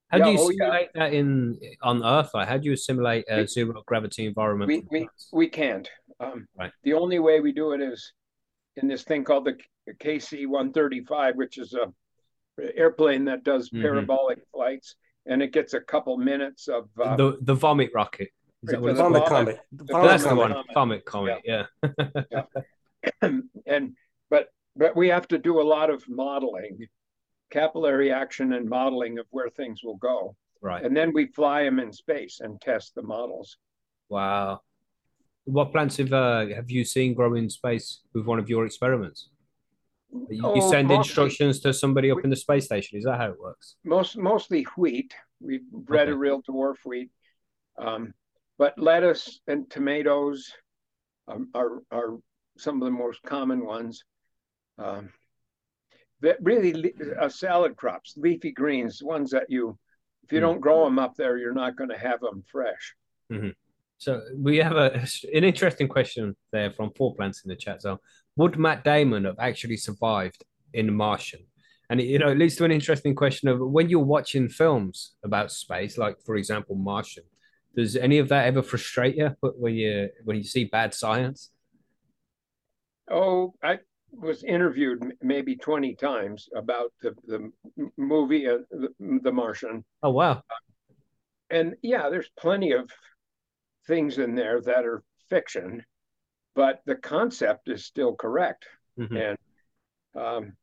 How 0.09 0.19
do 0.19 0.25
Yeah, 0.25 0.31
you 0.31 0.39
oh, 0.41 0.51
yeah. 0.51 0.57
simulate 0.65 0.89
that 0.95 1.13
in 1.15 1.59
on 1.83 2.05
Earth? 2.05 2.31
Like, 2.35 2.49
how 2.49 2.59
do 2.59 2.69
you 2.71 2.77
simulate 2.77 3.25
a 3.29 3.39
We- 3.41 3.47
zero 3.47 3.83
gravity 3.87 4.27
environment? 4.27 4.69
we 4.69 4.79
we 4.95 5.09
we 5.33 5.49
can't 5.49 5.89
um 6.21 6.47
Right. 6.57 6.73
the 6.85 6.93
only 6.95 7.19
way 7.19 7.41
we 7.41 7.53
do 7.53 7.73
it 7.73 7.81
is 7.81 8.13
in 8.77 8.89
this 8.89 9.03
thing 9.03 9.25
called 9.25 9.45
the 9.45 9.57
kc-135 9.95 11.35
which 11.37 11.59
is 11.59 11.75
a 11.75 11.93
airplane 12.77 13.25
that 13.25 13.45
does 13.45 13.71
Mhm. 13.71 13.83
parabolic 13.83 14.39
flights 14.53 14.97
and 15.27 15.43
it 15.43 15.53
gets 15.53 15.75
a 15.75 15.81
couple 15.81 16.17
minutes 16.19 16.69
of 16.69 16.89
uh, 17.01 17.17
the 17.17 17.39
the 17.43 17.55
vomit 17.55 17.91
rocket. 17.95 18.29
Is 18.65 18.71
that 18.71 18.77
Right, 18.77 18.83
what 18.83 18.97
the 18.97 19.03
Vomit 19.03 19.25
comet. 19.27 19.61
That's 19.73 20.23
the 20.23 20.29
comet. 20.29 20.37
one. 20.39 20.53
comet. 20.75 21.03
Vomit 21.05 21.05
comet. 21.05 21.41
Yeah. 21.45 22.45
and 23.67 23.97
but 24.31 24.49
but 24.77 24.97
we 24.97 25.09
have 25.09 25.27
to 25.29 25.39
do 25.39 25.61
a 25.61 25.63
lot 25.77 25.91
of 25.91 26.05
modeling 26.09 26.87
capillary 27.51 28.13
action 28.13 28.53
and 28.53 28.69
modeling 28.69 29.19
of 29.19 29.27
where 29.31 29.49
things 29.51 29.83
will 29.83 29.97
go. 29.97 30.37
Right. 30.61 30.85
And 30.85 30.97
then 30.97 31.13
we 31.13 31.27
fly 31.27 31.65
them 31.65 31.79
in 31.81 31.93
space 31.93 32.41
and 32.41 32.61
test 32.61 32.95
the 32.95 33.03
models. 33.03 33.57
Wow. 34.09 34.61
What 35.45 35.73
plants 35.73 35.97
have 35.97 36.13
uh, 36.13 36.47
have 36.55 36.71
you 36.71 36.85
seen 36.85 37.15
grow 37.15 37.35
in 37.35 37.51
space 37.51 38.01
with 38.15 38.27
one 38.27 38.39
of 38.39 38.49
your 38.49 38.65
experiments? 38.65 39.29
You, 40.13 40.27
you 40.31 40.41
Oh, 40.45 40.71
send 40.71 40.89
mostly- 40.89 40.99
instructions 40.99 41.61
to 41.61 41.73
somebody 41.73 42.11
up 42.11 42.19
in 42.23 42.31
the 42.31 42.37
space 42.37 42.67
station. 42.67 42.99
Is 42.99 43.05
that 43.05 43.19
how 43.19 43.31
it 43.31 43.41
works? 43.41 43.77
most 43.85 44.17
mostly 44.17 44.65
wheat. 44.77 45.15
We've 45.41 45.69
bred 45.71 46.09
a 46.09 46.17
real 46.17 46.43
dwarf 46.43 46.77
wheat, 46.85 47.11
um, 47.79 48.15
but 48.59 48.79
lettuce 48.79 49.41
and 49.49 49.69
tomatoes 49.69 50.53
um, 51.27 51.49
are 51.55 51.83
are 51.91 52.19
some 52.59 52.81
of 52.81 52.85
the 52.85 52.93
most 52.93 53.21
common 53.25 53.65
ones. 53.65 54.05
Um, 54.79 55.11
that 56.21 56.37
really 56.41 56.93
uh, 57.21 57.29
salad 57.29 57.75
crops, 57.77 58.15
leafy 58.17 58.53
greens, 58.53 59.03
ones 59.03 59.31
that 59.33 59.47
you, 59.49 59.77
if 60.23 60.31
you 60.31 60.39
Mm. 60.39 60.43
don't 60.43 60.61
grow 60.61 60.85
them 60.85 61.01
up 61.01 61.17
there, 61.17 61.37
you're 61.37 61.53
not 61.53 61.75
going 61.75 61.91
to 61.91 61.99
have 61.99 62.21
them 62.21 62.45
fresh. 62.47 62.95
So 64.03 64.21
we 64.37 64.57
have 64.57 64.77
a 64.77 65.07
an 65.33 65.45
interesting 65.45 65.87
question 65.87 66.35
there 66.51 66.73
from 66.73 66.91
four 66.97 67.15
plants 67.15 67.45
in 67.45 67.49
the 67.49 67.55
chat. 67.55 67.83
So 67.83 68.01
would 68.35 68.59
Matt 68.59 68.83
Damon 68.83 69.27
have 69.27 69.39
actually 69.39 69.77
survived 69.77 70.43
in 70.75 70.93
Martian? 70.93 71.47
And 71.89 72.01
it, 72.01 72.07
you 72.07 72.19
know, 72.19 72.31
it 72.31 72.39
leads 72.39 72.57
to 72.57 72.65
an 72.65 72.73
interesting 72.73 73.15
question 73.15 73.49
of 73.49 73.61
when 73.61 73.89
you're 73.89 74.01
watching 74.01 74.49
films 74.49 75.13
about 75.23 75.53
space, 75.53 75.99
like 75.99 76.17
for 76.27 76.35
example, 76.35 76.75
Martian. 76.75 77.23
Does 77.77 77.95
any 77.95 78.19
of 78.19 78.29
that 78.31 78.47
ever 78.47 78.61
frustrate 78.61 79.17
you? 79.17 79.37
But 79.41 79.57
when 79.57 79.75
you 79.75 80.09
when 80.25 80.37
you 80.37 80.43
see 80.43 80.65
bad 80.65 80.95
science? 80.95 81.51
Oh, 83.09 83.55
I 83.63 83.79
was 84.11 84.43
interviewed 84.43 85.01
maybe 85.23 85.55
20 85.55 85.95
times 85.95 86.49
about 86.57 86.93
the, 87.03 87.15
the 87.27 87.53
movie, 87.97 88.49
uh, 88.49 88.59
the, 88.71 89.21
the 89.23 89.33
Martian. 89.33 89.85
Oh 90.03 90.11
wow, 90.11 90.43
and 91.51 91.77
yeah, 91.83 92.11
there's 92.11 92.31
plenty 92.37 92.73
of 92.73 92.91
things 93.87 94.19
in 94.19 94.35
there 94.35 94.61
that 94.61 94.85
are 94.85 95.03
fiction, 95.29 95.85
but 96.55 96.83
the 96.87 96.97
concept 96.97 97.69
is 97.69 97.85
still 97.85 98.15
correct. 98.15 98.67
Mhm. 98.99 99.37
And 100.15 100.23
um, 100.23 100.57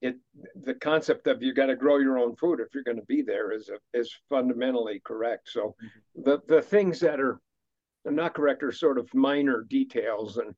it 0.00 0.16
the 0.56 0.74
concept 0.74 1.28
of 1.28 1.42
you 1.42 1.54
got 1.54 1.66
to 1.66 1.76
grow 1.76 1.98
your 1.98 2.18
own 2.18 2.34
food 2.36 2.58
if 2.60 2.74
you're 2.74 2.82
going 2.82 2.96
to 2.98 3.06
be 3.06 3.22
there 3.22 3.52
is 3.52 3.70
is 3.94 4.12
fundamentally 4.28 5.00
correct. 5.04 5.48
So 5.50 5.76
the 6.14 6.40
the 6.48 6.60
things 6.62 7.00
that 7.00 7.20
are 7.20 7.40
not 8.04 8.34
correct 8.34 8.64
are 8.64 8.72
sort 8.72 8.98
of 8.98 9.08
minor 9.14 9.62
details, 9.62 10.38
and 10.38 10.54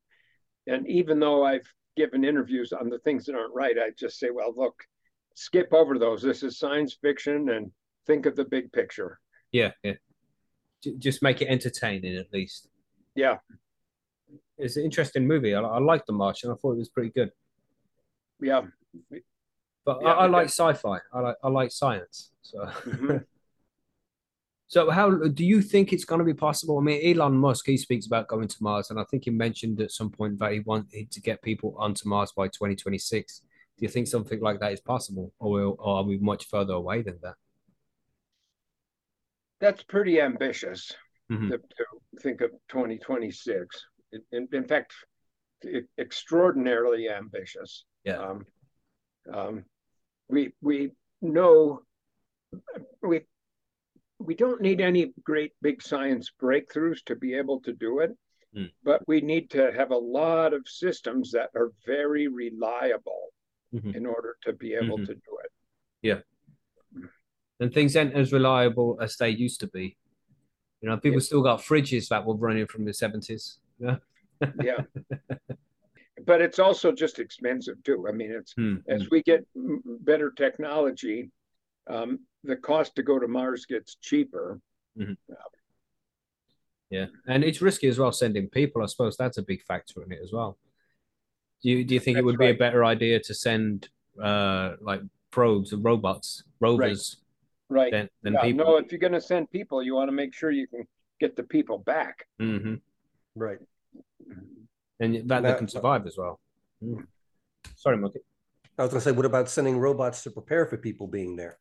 and 0.67 0.89
even 0.89 1.21
though 1.21 1.45
I've 1.45 1.71
given 1.97 2.25
interviews 2.25 2.73
on 2.73 2.89
the 2.89 2.99
things 3.01 3.27
that 3.27 3.37
aren't 3.37 3.55
right, 3.55 3.77
I 3.79 3.91
just 3.97 4.19
say, 4.19 4.31
well, 4.31 4.53
look, 4.57 4.75
skip 5.35 5.73
over 5.73 5.99
those. 5.99 6.23
This 6.23 6.43
is 6.43 6.59
science 6.59 6.97
fiction, 7.01 7.51
and 7.51 7.71
think 8.07 8.25
of 8.25 8.35
the 8.37 8.47
big 8.47 8.73
picture. 8.73 9.21
yeah, 9.53 9.73
yeah. 9.83 9.95
J- 10.85 10.97
Just 10.99 11.23
make 11.23 11.41
it 11.43 11.47
entertaining 11.49 12.17
at 12.17 12.33
least. 12.33 12.69
Yeah. 13.15 13.39
It's 14.59 14.77
an 14.77 14.85
interesting 14.85 15.27
movie. 15.27 15.55
I, 15.55 15.61
I 15.63 15.79
liked 15.79 16.07
The 16.07 16.13
Martian. 16.13 16.51
I 16.51 16.55
thought 16.55 16.73
it 16.73 16.79
was 16.79 16.89
pretty 16.89 17.11
good. 17.11 17.31
Yeah. 18.41 18.63
But 19.85 19.99
Yeah, 20.03 20.13
I, 20.13 20.25
I 20.25 20.27
like 20.27 20.47
sci-fi. 20.47 20.99
I 21.13 21.21
like 21.21 21.37
I 21.43 21.49
like 21.49 21.71
science. 21.73 22.31
So 22.43 22.59
Mhm. 22.85 23.25
so 24.67 24.91
how 24.91 25.11
do 25.11 25.45
you 25.45 25.61
think 25.63 25.93
it's 25.93 26.05
going 26.05 26.19
to 26.21 26.25
be 26.25 26.35
possible? 26.35 26.79
I 26.79 26.83
mean, 26.83 27.01
Elon 27.17 27.35
Musk 27.37 27.67
he 27.67 27.77
speaks 27.77 28.07
about 28.07 28.29
going 28.29 28.49
to 28.49 28.57
Mars, 28.63 28.91
and 28.91 28.99
I 29.01 29.05
think 29.05 29.25
he 29.25 29.31
mentioned 29.31 29.81
at 29.81 29.91
some 29.93 30.11
point 30.11 30.39
that 30.39 30.53
he 30.53 30.61
wanted 30.61 31.11
to 31.11 31.21
get 31.21 31.43
people 31.43 31.75
onto 31.79 32.09
Mars 32.09 32.33
by 32.33 32.47
2026. 32.49 33.41
Do 33.77 33.83
you 33.85 33.89
think 33.89 34.07
something 34.07 34.41
like 34.41 34.61
that 34.61 34.73
is 34.73 34.81
possible, 34.81 35.33
or, 35.41 35.51
will, 35.51 35.77
or 35.79 35.97
are 35.99 36.05
we 36.05 36.17
much 36.19 36.47
further 36.49 36.75
away 36.75 37.03
than 37.03 37.19
that? 37.23 37.35
That's 39.61 39.83
pretty 39.83 40.21
ambitious 40.21 40.95
Mhm. 41.31 41.51
to, 41.51 41.59
to 41.59 41.85
think 42.21 42.41
of 42.41 42.51
2026. 42.69 43.87
In, 44.33 44.49
in 44.53 44.65
fact, 44.65 44.93
extraordinarily 45.99 47.09
ambitious. 47.09 47.85
Yeah. 48.05 48.19
Um, 48.19 48.47
um, 49.33 49.65
we 50.29 50.53
we 50.61 50.93
know 51.23 51.83
we 53.03 53.23
we 54.19 54.35
don't 54.35 54.61
need 54.61 54.81
any 54.81 55.13
great 55.23 55.53
big 55.63 55.83
science 55.83 56.31
breakthroughs 56.41 57.03
to 57.05 57.17
be 57.17 57.35
able 57.35 57.61
to 57.63 57.73
do 57.73 58.01
it, 58.01 58.13
Hmm. 58.53 58.67
but 58.83 59.07
we 59.09 59.21
need 59.21 59.51
to 59.51 59.73
have 59.73 59.91
a 59.91 59.97
lot 59.97 60.53
of 60.53 60.69
systems 60.69 61.33
that 61.33 61.51
are 61.55 61.73
very 61.87 62.29
reliable 62.29 63.33
Mhm. 63.73 63.95
in 63.97 64.07
order 64.07 64.37
to 64.43 64.53
be 64.53 64.75
able 64.75 64.99
Mhm. 64.99 65.07
to 65.07 65.15
do 65.15 65.39
it. 65.45 66.25
And 67.61 67.73
things 67.73 67.97
aren't 67.97 68.15
as 68.15 68.33
reliable 68.33 68.99
as 69.01 69.17
they 69.17 69.31
used 69.31 69.61
to 69.61 69.69
be. 69.69 69.97
You 70.81 70.89
know, 70.89 70.97
people 70.97 71.21
Yeah. 71.21 71.25
still 71.27 71.43
got 71.43 71.61
fridges 71.61 72.09
that 72.09 72.25
were 72.27 72.35
running 72.35 72.67
from 72.67 72.85
the 72.85 72.93
70s. 72.93 73.59
Yeah. 73.79 73.97
yeah 74.63 74.81
but 76.27 76.41
it's 76.41 76.59
also 76.59 76.91
just 76.93 77.19
expensive 77.21 77.81
too 77.85 78.07
i 78.09 78.13
mean 78.13 78.33
it's 78.33 78.53
Hmm. 78.53 78.77
as 78.89 79.09
we 79.11 79.23
get 79.23 79.47
better 79.55 80.31
technology 80.31 81.31
um, 81.89 82.19
the 82.43 82.57
cost 82.57 82.97
to 82.97 83.03
go 83.03 83.19
to 83.19 83.29
mars 83.29 83.65
gets 83.67 83.97
cheaper 83.97 84.61
Yeah, 86.91 87.07
and 87.27 87.43
it's 87.43 87.61
risky 87.63 87.89
as 87.89 87.99
well 87.99 88.13
sending 88.13 88.49
people. 88.49 88.83
I 88.83 88.87
suppose 88.87 89.17
that's 89.17 89.39
a 89.39 89.43
big 89.43 89.63
factor 89.63 90.03
in 90.03 90.13
it 90.13 90.21
as 90.23 90.33
well. 90.33 90.59
Do 91.63 91.71
you 91.71 91.85
do 91.85 91.95
you 91.95 92.01
think 92.01 92.19
it 92.19 92.25
would 92.25 92.39
be 92.39 92.51
a 92.51 92.55
better 92.55 92.85
idea 92.85 93.19
to 93.21 93.35
send 93.35 93.89
uh 94.23 94.77
like 94.81 95.01
probes 95.31 95.73
and 95.73 95.83
robots, 95.85 96.45
rovers 96.61 97.17
right 97.75 97.93
than 97.93 98.09
than 98.23 98.33
Yeah, 98.35 98.43
people? 98.43 98.65
no 98.67 98.77
if 98.77 98.91
you're 98.93 98.99
going 99.09 99.13
to 99.13 99.21
send 99.21 99.51
people 99.51 99.83
you 99.83 99.95
want 99.95 100.09
to 100.09 100.13
make 100.23 100.33
sure 100.33 100.51
you 100.51 100.67
can 100.69 100.87
get 101.21 101.37
the 101.37 101.43
people 101.57 101.79
back 101.79 102.27
Mm-hmm. 102.41 102.75
Right. 103.37 103.59
And 105.01 105.15
that 105.29 105.43
they 105.43 105.49
That- 105.51 105.59
can 105.59 105.69
survive 105.69 106.07
as 106.07 106.17
well. 106.17 106.39
Mm. 106.83 107.07
Sorry, 107.77 107.97
Monkey. 107.97 108.21
I 108.79 108.83
was 108.83 108.91
gonna 108.93 109.01
say, 109.01 109.13
what 109.13 109.25
about 109.27 109.49
sending 109.49 109.79
robots 109.79 110.23
to 110.25 110.31
prepare 110.31 110.67
for 110.67 110.77
people 110.77 111.07
being 111.09 111.37
there? 111.37 111.59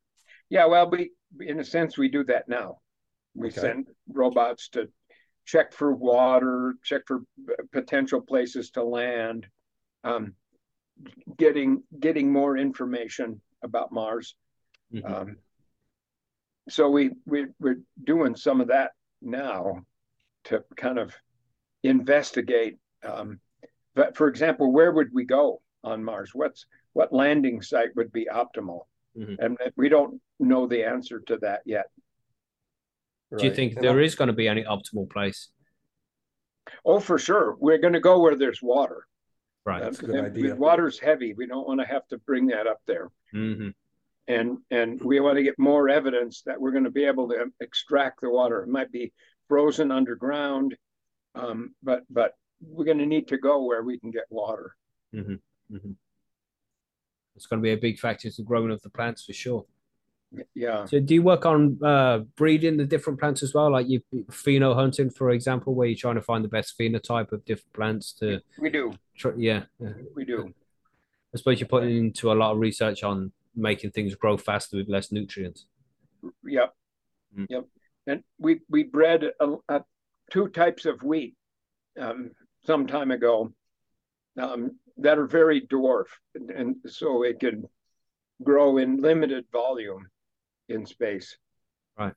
yeah 0.50 0.66
well 0.66 0.88
we 0.90 1.12
in 1.40 1.60
a 1.60 1.64
sense 1.64 1.98
we 1.98 2.10
do 2.10 2.22
that 2.26 2.44
now 2.50 2.70
we 3.34 3.48
Okay. 3.48 3.62
send 3.62 3.88
robots 4.10 4.68
to 4.76 4.82
check 5.46 5.68
for 5.80 5.90
water 5.96 6.76
check 6.84 7.02
for 7.08 7.18
potential 7.72 8.20
places 8.22 8.70
to 8.72 8.84
land 8.84 9.48
um, 10.04 10.36
getting 11.38 11.82
getting 12.06 12.28
more 12.40 12.54
information 12.58 13.28
about 13.64 13.92
mars 13.92 14.36
Mhm. 14.94 15.12
Um, 15.12 15.38
so 16.70 16.90
we 16.90 17.12
we 17.26 17.48
we're 17.60 17.82
doing 18.04 18.36
some 18.36 18.62
of 18.62 18.68
that 18.68 18.92
now 19.22 19.82
to 20.46 20.64
kind 20.76 20.98
of 20.98 21.14
investigate. 21.84 22.78
Um, 23.04 23.40
but 23.96 24.16
for 24.16 24.28
example, 24.28 24.72
where 24.72 24.92
would 24.92 25.14
we 25.14 25.26
go 25.26 25.62
on 25.84 26.04
Mars? 26.04 26.32
What's 26.34 26.66
what 26.94 27.12
landing 27.14 27.62
site 27.62 27.96
would 27.96 28.12
be 28.12 28.28
optimal? 28.32 28.82
Mhm. 29.18 29.38
And 29.40 29.58
we 29.76 29.90
don't 29.90 30.22
know 30.40 30.66
the 30.68 30.84
answer 30.84 31.20
to 31.28 31.38
that 31.38 31.62
yet. 31.66 31.86
Do 33.38 33.46
you 33.46 33.54
think 33.54 33.76
And 33.76 33.84
there 33.84 34.00
I- 34.00 34.04
is 34.04 34.16
going 34.16 34.28
to 34.28 34.34
be 34.34 34.48
any 34.48 34.64
optimal 34.64 35.10
place? 35.10 35.50
Oh, 36.86 37.00
for 37.00 37.18
sure, 37.20 37.56
we're 37.60 37.78
going 37.80 37.94
to 37.94 38.00
go 38.00 38.20
where 38.22 38.36
there's 38.36 38.62
water. 38.62 39.06
Right. 39.66 39.82
Uh, 39.82 39.86
That's 39.86 40.00
a 40.00 40.06
good 40.06 40.16
and 40.16 40.28
idea. 40.28 40.56
Water's 40.56 41.00
heavy. 41.00 41.34
We 41.34 41.46
don't 41.48 41.68
want 41.68 41.80
to 41.80 41.86
have 41.86 42.08
to 42.10 42.18
bring 42.20 42.48
that 42.48 42.68
up 42.68 42.82
there. 42.86 43.10
hmm 43.32 43.70
and 44.28 44.58
and 44.72 45.02
we 45.04 45.20
want 45.20 45.38
to 45.38 45.44
get 45.44 45.58
more 45.60 45.90
evidence 45.90 46.42
that 46.46 46.60
we're 46.60 46.72
going 46.72 46.84
to 46.86 46.92
be 46.92 47.06
able 47.06 47.28
to 47.30 47.46
extract 47.60 48.22
the 48.22 48.30
water. 48.30 48.62
It 48.64 48.70
might 48.70 48.92
be 48.92 49.12
frozen 49.48 49.92
underground, 49.92 50.76
um, 51.36 51.76
but 51.84 52.04
but 52.10 52.34
we're 52.62 52.86
going 52.86 53.00
to 53.00 53.06
need 53.06 53.28
to 53.28 53.38
go 53.38 53.64
where 53.66 53.84
we 53.84 54.00
can 54.00 54.12
get 54.12 54.26
water. 54.30 54.76
hmm 55.12 55.36
hmm 55.70 55.92
It's 57.36 57.46
going 57.46 57.62
to 57.62 57.64
be 57.64 57.74
a 57.74 57.78
big 57.78 58.00
factor 58.00 58.30
to 58.30 58.44
growing 58.44 58.72
of 58.72 58.82
the 58.82 58.90
plants 58.90 59.26
for 59.26 59.34
sure. 59.34 59.66
Yeah, 60.56 60.86
So, 60.86 61.00
do 61.00 61.14
you 61.14 61.22
work 61.22 61.46
on 61.46 61.78
uh, 61.84 62.20
breeding 62.36 62.76
the 62.78 62.86
different 62.86 63.20
plants 63.20 63.44
as 63.44 63.54
well, 63.54 63.72
like 63.72 63.88
you 63.88 64.02
pheno 64.32 64.74
hunting, 64.74 65.12
for 65.12 65.30
example, 65.30 65.76
where 65.76 65.88
you're 65.88 65.96
trying 65.96 66.16
to 66.16 66.24
find 66.24 66.44
the 66.44 66.48
best 66.48 66.74
phenotype 66.76 67.32
of 67.32 67.46
different 67.46 67.72
plants 67.74 68.14
to? 68.14 68.42
we 68.58 68.72
do, 68.72 68.94
Tr- 69.16 69.38
yeah. 69.38 69.66
we 70.16 70.26
do. 70.26 70.52
I 71.34 71.38
suppose 71.38 71.60
you're 71.60 71.68
putting 71.68 71.96
into 71.96 72.32
a 72.32 72.34
lot 72.34 72.54
of 72.54 72.58
research 72.58 73.04
on 73.04 73.32
making 73.56 73.92
things 73.92 74.16
grow 74.16 74.38
faster 74.38 74.78
with 74.78 74.90
less 74.90 75.12
nutrients. 75.12 75.66
Yep, 76.46 76.74
Mm. 77.38 77.48
yep. 77.50 77.66
And 78.08 78.24
we 78.38 78.60
we 78.70 78.84
bred 78.84 79.24
a, 79.40 79.56
a, 79.70 79.82
two 80.32 80.48
types 80.50 80.86
of 80.86 81.02
wheat 81.04 81.36
um, 82.00 82.32
some 82.66 82.86
time 82.86 83.12
ago 83.12 83.54
um, 84.40 84.78
that 84.98 85.18
are 85.18 85.26
very 85.26 85.62
dwarf, 85.62 86.06
and, 86.36 86.50
and 86.52 86.76
so 86.86 87.24
it 87.24 87.40
can 87.40 87.68
grow 88.44 88.78
in 88.78 88.98
limited 88.98 89.46
volume 89.52 90.08
in 90.70 90.86
space. 90.86 91.38
Right. 91.98 92.14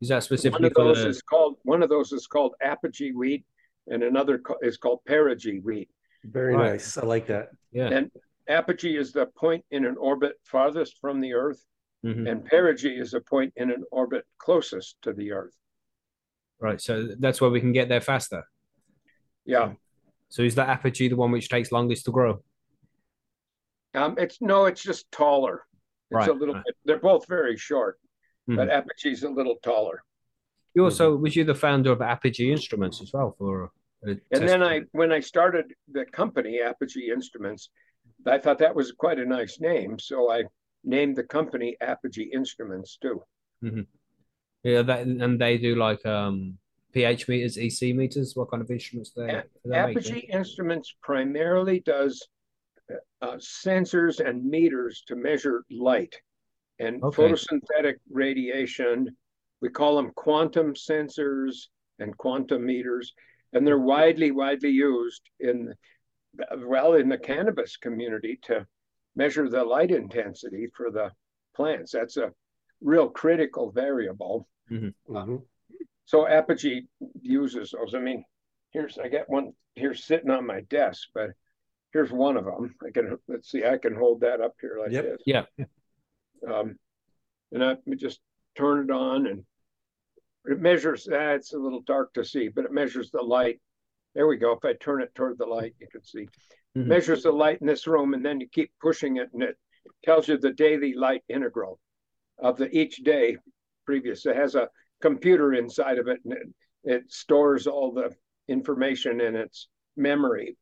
Is 0.00 0.08
that 0.08 0.14
One 0.16 0.22
specifically 0.22 0.66
of 0.68 0.72
for 0.74 0.84
those 0.84 1.02
the? 1.02 1.08
is 1.08 1.22
called 1.22 1.56
one 1.64 1.82
of 1.82 1.88
those 1.90 2.12
is 2.12 2.26
called 2.26 2.54
apogee 2.62 3.12
wheat, 3.12 3.44
and 3.88 4.02
another 4.02 4.38
co- 4.38 4.58
is 4.62 4.76
called 4.78 5.00
perigee 5.06 5.60
wheat. 5.62 5.90
Very 6.24 6.54
Right. 6.54 6.72
nice. 6.72 6.96
I 6.96 7.04
like 7.06 7.26
that. 7.26 7.50
Yeah, 7.72 7.88
And 7.88 8.10
apogee 8.54 8.96
is 8.96 9.12
the 9.12 9.26
point 9.26 9.64
in 9.70 9.84
an 9.84 9.96
orbit 9.96 10.34
farthest 10.44 10.98
from 11.00 11.20
the 11.20 11.32
Earth, 11.34 11.64
Mhm. 12.04 12.30
and 12.30 12.44
perigee 12.44 12.98
is 12.98 13.14
a 13.14 13.20
point 13.20 13.52
in 13.56 13.70
an 13.70 13.84
orbit 13.90 14.26
closest 14.38 15.00
to 15.02 15.12
the 15.12 15.32
Earth. 15.32 15.56
Right. 16.58 16.80
So 16.80 17.08
that's 17.18 17.40
where 17.40 17.50
we 17.50 17.60
can 17.60 17.72
get 17.72 17.88
there 17.88 18.00
faster. 18.00 18.44
Yeah. 19.44 19.74
So 20.28 20.42
is 20.42 20.54
that 20.56 20.68
apogee 20.68 21.08
the 21.08 21.16
one 21.16 21.30
which 21.30 21.48
takes 21.48 21.72
longest 21.72 22.04
to 22.06 22.10
grow? 22.12 22.42
Um, 23.94 24.16
it's 24.18 24.40
no, 24.40 24.66
it's 24.66 24.82
just 24.82 25.10
taller. 25.10 25.66
It's 26.10 26.16
Right, 26.16 26.28
a 26.28 26.32
little 26.32 26.54
right. 26.54 26.64
bit. 26.64 26.76
They're 26.84 26.98
both 26.98 27.26
very 27.26 27.56
short, 27.56 27.98
but 28.46 28.68
Mhm. 28.68 28.72
apogee's 28.78 29.22
a 29.22 29.30
little 29.30 29.56
taller. 29.56 30.02
You 30.74 30.84
also 30.84 31.16
was 31.16 31.34
you 31.34 31.44
the 31.44 31.54
founder 31.54 31.90
of 31.90 32.00
Apogee 32.00 32.52
Instruments 32.52 33.00
as 33.00 33.12
well 33.12 33.32
for. 33.32 33.72
And 34.02 34.20
then 34.30 34.62
I, 34.62 34.80
when 34.92 35.12
I 35.12 35.20
started 35.20 35.74
the 35.88 36.04
company, 36.06 36.60
Apogee 36.60 37.10
Instruments, 37.10 37.70
I 38.26 38.38
thought 38.38 38.58
that 38.58 38.74
was 38.74 38.92
quite 38.92 39.18
a 39.18 39.24
nice 39.24 39.60
name, 39.60 39.98
so 39.98 40.30
I 40.30 40.44
named 40.84 41.16
the 41.16 41.24
company 41.24 41.76
Apogee 41.80 42.30
Instruments 42.32 42.98
too. 43.00 43.22
Yeah, 44.62 44.82
that 44.82 45.06
and 45.06 45.40
they 45.40 45.58
do 45.58 45.74
like 45.76 46.04
um 46.06 46.58
pH 46.92 47.28
meters, 47.28 47.56
EC 47.56 47.94
meters. 47.94 48.34
What 48.34 48.50
kind 48.50 48.62
of 48.62 48.70
instruments 48.70 49.12
they? 49.16 49.30
A- 49.30 49.44
they? 49.64 49.76
Apogee 49.76 50.28
Instruments 50.32 50.94
primarily 51.02 51.80
does 51.80 52.26
uh, 53.22 53.36
sensors 53.36 54.18
and 54.26 54.44
meters 54.44 55.04
to 55.06 55.14
measure 55.16 55.64
light 55.70 56.14
and 56.78 57.02
Okay. 57.04 57.22
photosynthetic 57.22 57.94
radiation. 58.10 59.08
We 59.60 59.68
call 59.68 59.96
them 59.96 60.10
quantum 60.16 60.74
sensors 60.74 61.68
and 61.98 62.16
quantum 62.16 62.64
meters, 62.64 63.12
and 63.52 63.66
they're 63.66 63.78
widely, 63.78 64.30
widely 64.30 64.70
used 64.70 65.22
in, 65.38 65.72
well, 66.58 66.94
in 66.94 67.08
the 67.08 67.18
cannabis 67.18 67.76
community 67.76 68.38
to 68.42 68.66
measure 69.16 69.48
the 69.48 69.64
light 69.64 69.90
intensity 69.90 70.68
for 70.74 70.90
the 70.90 71.10
plants. 71.54 71.92
That's 71.92 72.16
a 72.16 72.32
real 72.80 73.08
critical 73.08 73.70
variable. 73.70 74.48
Mhm. 74.70 75.44
So 76.06 76.26
Apogee 76.26 76.86
uses 77.20 77.70
those. 77.72 77.94
I 77.94 78.00
mean, 78.00 78.24
here's 78.70 78.98
I 78.98 79.08
got 79.08 79.28
one 79.28 79.52
here 79.74 79.94
sitting 79.94 80.30
on 80.30 80.46
my 80.46 80.60
desk, 80.62 81.08
but 81.14 81.30
here's 81.92 82.10
one 82.12 82.36
of 82.36 82.44
them. 82.44 82.74
I 82.86 82.90
can 82.90 83.18
let's 83.28 83.50
see, 83.50 83.64
I 83.64 83.78
can 83.78 83.94
hold 83.94 84.20
that 84.20 84.40
up 84.40 84.54
here 84.60 84.78
like 84.80 84.92
Yep. 84.92 85.04
this. 85.04 85.22
Yeah. 85.26 85.44
Um, 86.46 86.78
and 87.52 87.64
I 87.64 87.76
just 87.96 88.20
turn 88.56 88.84
it 88.84 88.90
on 88.92 89.26
and 89.26 89.44
it 90.46 90.58
measures 90.60 91.04
that. 91.04 91.36
it's 91.36 91.52
a 91.52 91.58
little 91.58 91.82
dark 91.82 92.12
to 92.14 92.24
see, 92.24 92.48
but 92.48 92.64
it 92.64 92.72
measures 92.72 93.10
the 93.10 93.20
light. 93.22 93.60
There 94.14 94.26
we 94.26 94.36
go. 94.36 94.52
If 94.52 94.64
I 94.64 94.72
turn 94.74 95.02
it 95.02 95.14
toward 95.14 95.38
the 95.38 95.46
light, 95.46 95.74
you 95.78 95.86
can 95.90 96.02
see. 96.02 96.28
Mhm. 96.76 96.86
Measures 96.86 97.22
the 97.22 97.32
light 97.32 97.60
in 97.60 97.66
this 97.66 97.86
room, 97.86 98.14
and 98.14 98.24
then 98.24 98.40
you 98.40 98.48
keep 98.48 98.72
pushing 98.80 99.16
it, 99.16 99.32
and 99.32 99.42
it 99.42 99.56
tells 100.04 100.28
you 100.28 100.36
the 100.36 100.52
daily 100.52 100.94
light 100.94 101.22
integral 101.28 101.80
of 102.38 102.56
the 102.56 102.68
each 102.76 102.98
day 102.98 103.36
previous. 103.84 104.26
It 104.26 104.36
has 104.36 104.54
a 104.54 104.68
computer 105.00 105.54
inside 105.54 105.98
of 105.98 106.08
it, 106.08 106.20
and 106.24 106.34
it, 106.34 106.48
it 106.84 107.12
stores 107.12 107.66
all 107.66 107.92
the 107.92 108.14
information 108.48 109.20
in 109.20 109.36
its 109.36 109.68
memory, 109.96 110.56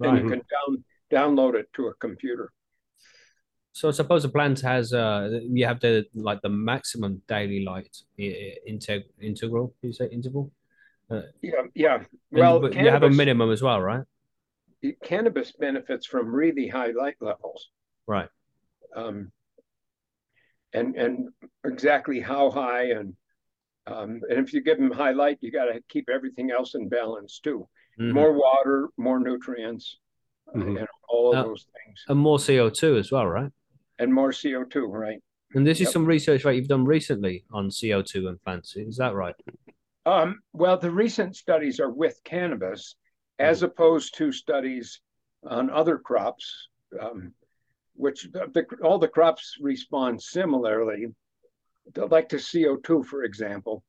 and 0.00 0.18
you 0.18 0.28
can 0.28 0.42
down 0.50 0.84
download 1.10 1.54
it 1.54 1.72
to 1.74 1.88
a 1.88 1.94
computer. 1.94 2.50
So 3.72 3.88
I 3.88 3.90
suppose 3.92 4.24
a 4.24 4.28
plant 4.28 4.60
has 4.60 4.92
uh 4.92 5.40
you 5.42 5.66
have 5.66 5.80
the 5.80 6.06
like 6.14 6.40
the 6.42 6.48
maximum 6.48 7.22
daily 7.28 7.64
light 7.64 7.96
integ 8.18 9.04
integral. 9.20 9.74
You 9.82 9.92
say 9.92 10.08
interval. 10.08 10.52
Yeah, 11.10 11.50
yeah. 11.74 11.94
And- 11.96 12.06
Well, 12.30 12.60
but 12.60 12.74
you 12.74 12.88
have 12.90 13.02
a 13.02 13.10
minimum 13.10 13.50
as 13.50 13.62
well, 13.62 13.80
right? 13.80 14.04
cannabis 15.02 15.50
benefits 15.52 16.06
from 16.06 16.34
really 16.34 16.68
high 16.68 16.90
light 16.90 17.16
levels. 17.20 17.70
Right. 18.06 18.28
Um, 18.94 19.32
and 20.74 20.94
and 20.96 21.28
exactly 21.64 22.20
how 22.20 22.50
high 22.50 22.90
and 22.90 23.14
um, 23.86 24.20
and 24.28 24.38
if 24.46 24.52
you 24.52 24.60
give 24.62 24.78
them 24.78 24.90
high 24.90 25.12
light, 25.12 25.38
you 25.40 25.50
got 25.50 25.66
to 25.66 25.80
keep 25.88 26.08
everything 26.12 26.50
else 26.50 26.74
in 26.74 26.88
balance 26.90 27.40
too. 27.42 27.66
Mhm. 27.98 28.12
More 28.12 28.32
water, 28.32 28.88
more 28.98 29.18
nutrients, 29.20 29.98
uh, 30.54 30.58
Mhm. 30.58 30.78
and 30.80 30.88
all 31.08 31.32
of 31.32 31.38
Uh, 31.38 31.42
those 31.48 31.64
things, 31.72 32.04
And 32.08 32.18
more 32.18 32.38
CO 32.38 32.68
two 32.70 32.96
as 32.96 33.10
well, 33.12 33.26
right? 33.26 33.52
and 33.98 34.12
more 34.12 34.32
CO 34.32 34.64
two. 34.64 34.86
Right. 34.86 35.22
And 35.54 35.66
this 35.66 35.80
is 35.80 35.90
some 35.92 36.04
research 36.04 36.42
that 36.42 36.56
you've 36.56 36.66
done 36.68 36.84
recently 36.84 37.44
on 37.52 37.70
CO 37.70 38.02
two 38.02 38.26
and 38.28 38.42
plants. 38.42 38.76
Is 38.76 38.96
that 38.96 39.14
right? 39.14 39.36
Um, 40.06 40.40
well, 40.52 40.76
the 40.76 40.90
recent 40.90 41.36
studies 41.36 41.80
are 41.80 41.90
with 41.90 42.20
cannabis, 42.24 42.96
as 43.38 43.62
opposed 43.62 44.16
to 44.18 44.32
studies 44.32 45.00
on 45.48 45.70
other 45.70 45.98
crops, 45.98 46.68
um, 47.00 47.32
which 47.94 48.28
the, 48.32 48.50
the, 48.52 48.66
all 48.82 48.98
the 48.98 49.08
crops 49.08 49.56
respond 49.60 50.22
similarly, 50.22 51.06
like 51.96 52.28
to 52.30 52.36
CO2, 52.36 53.04
for 53.06 53.24
example. 53.24 53.82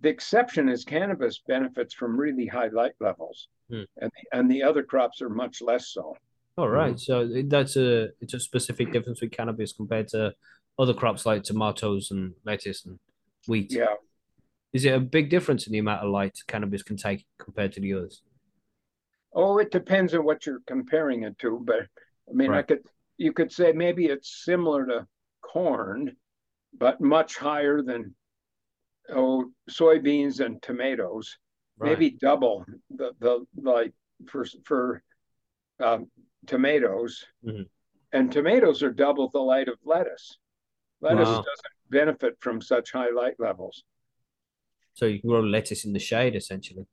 The 0.00 0.08
exception 0.08 0.68
is 0.68 0.84
cannabis 0.84 1.40
benefits 1.46 1.94
from 1.94 2.18
really 2.18 2.46
high 2.46 2.68
light 2.68 2.94
levels, 3.00 3.48
Hmm. 3.70 3.82
and, 4.00 4.10
the, 4.10 4.38
and 4.38 4.50
the 4.50 4.62
other 4.62 4.82
crops 4.82 5.22
are 5.22 5.28
much 5.28 5.62
less 5.62 5.88
so. 5.88 6.16
All 6.58 6.68
right. 6.68 6.98
So 7.00 7.26
that's 7.46 7.76
a 7.76 8.10
it's 8.20 8.34
a 8.34 8.40
specific 8.40 8.92
difference 8.92 9.22
with 9.22 9.30
cannabis 9.30 9.72
compared 9.72 10.08
to 10.08 10.34
other 10.78 10.92
crops 10.92 11.24
like 11.24 11.44
tomatoes 11.44 12.10
and 12.10 12.34
lettuce 12.44 12.84
and 12.84 12.98
wheat. 13.48 13.72
Yeah. 13.72 13.94
Is 14.72 14.84
it 14.86 14.94
a 14.94 15.00
big 15.00 15.28
difference 15.28 15.66
in 15.66 15.72
the 15.72 15.78
amount 15.78 16.02
of 16.02 16.10
light 16.10 16.38
cannabis 16.46 16.82
can 16.82 16.96
take 16.96 17.26
compared 17.38 17.72
to 17.74 17.80
the 17.80 17.92
others? 17.92 18.22
Oh, 19.34 19.58
it 19.58 19.70
depends 19.70 20.14
on 20.14 20.24
what 20.24 20.46
you're 20.46 20.60
comparing 20.66 21.24
it 21.24 21.38
to, 21.40 21.60
but 21.64 21.80
I 22.28 22.32
mean, 22.32 22.52
I 22.52 22.62
could 22.62 22.80
you 23.18 23.32
could 23.32 23.52
say 23.52 23.72
maybe 23.72 24.06
it's 24.06 24.44
similar 24.44 24.86
to 24.86 25.06
corn, 25.42 26.16
but 26.78 27.00
much 27.00 27.36
higher 27.36 27.82
than 27.82 28.14
oh 29.10 29.50
soybeans 29.70 30.40
and 30.44 30.62
tomatoes. 30.62 31.36
Right. 31.78 31.90
Maybe 31.90 32.10
double 32.10 32.64
the 32.90 33.12
the 33.20 33.46
like 33.56 33.92
for 34.26 34.46
for 34.64 35.02
um, 35.80 36.10
tomatoes, 36.46 37.24
Mhm. 37.44 37.68
and 38.12 38.32
tomatoes 38.32 38.82
are 38.82 38.92
double 38.92 39.28
the 39.28 39.40
light 39.40 39.68
of 39.68 39.78
lettuce. 39.84 40.38
Lettuce 41.00 41.28
Wow. 41.28 41.36
doesn't 41.36 41.90
benefit 41.90 42.36
from 42.40 42.60
such 42.60 42.92
high 42.92 43.10
light 43.10 43.34
levels. 43.38 43.82
So 44.94 45.06
you 45.06 45.20
can 45.20 45.30
grow 45.30 45.40
lettuce 45.40 45.84
in 45.84 45.92
the 45.92 45.98
shade 45.98 46.36
essentially. 46.36 46.86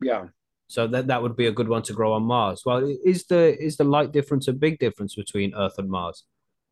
Yeah. 0.00 0.26
So 0.66 0.86
that 0.88 1.06
that 1.08 1.22
would 1.22 1.36
be 1.36 1.46
a 1.46 1.52
good 1.52 1.68
one 1.68 1.82
to 1.82 1.92
grow 1.92 2.12
on 2.14 2.22
Mars. 2.24 2.62
Well, 2.64 2.78
is 3.04 3.24
the 3.26 3.56
is 3.62 3.76
the 3.76 3.84
light 3.84 4.12
difference 4.12 4.48
a 4.48 4.52
big 4.52 4.78
difference 4.78 5.14
between 5.14 5.54
Earth 5.54 5.74
and 5.78 5.88
Mars? 5.90 6.24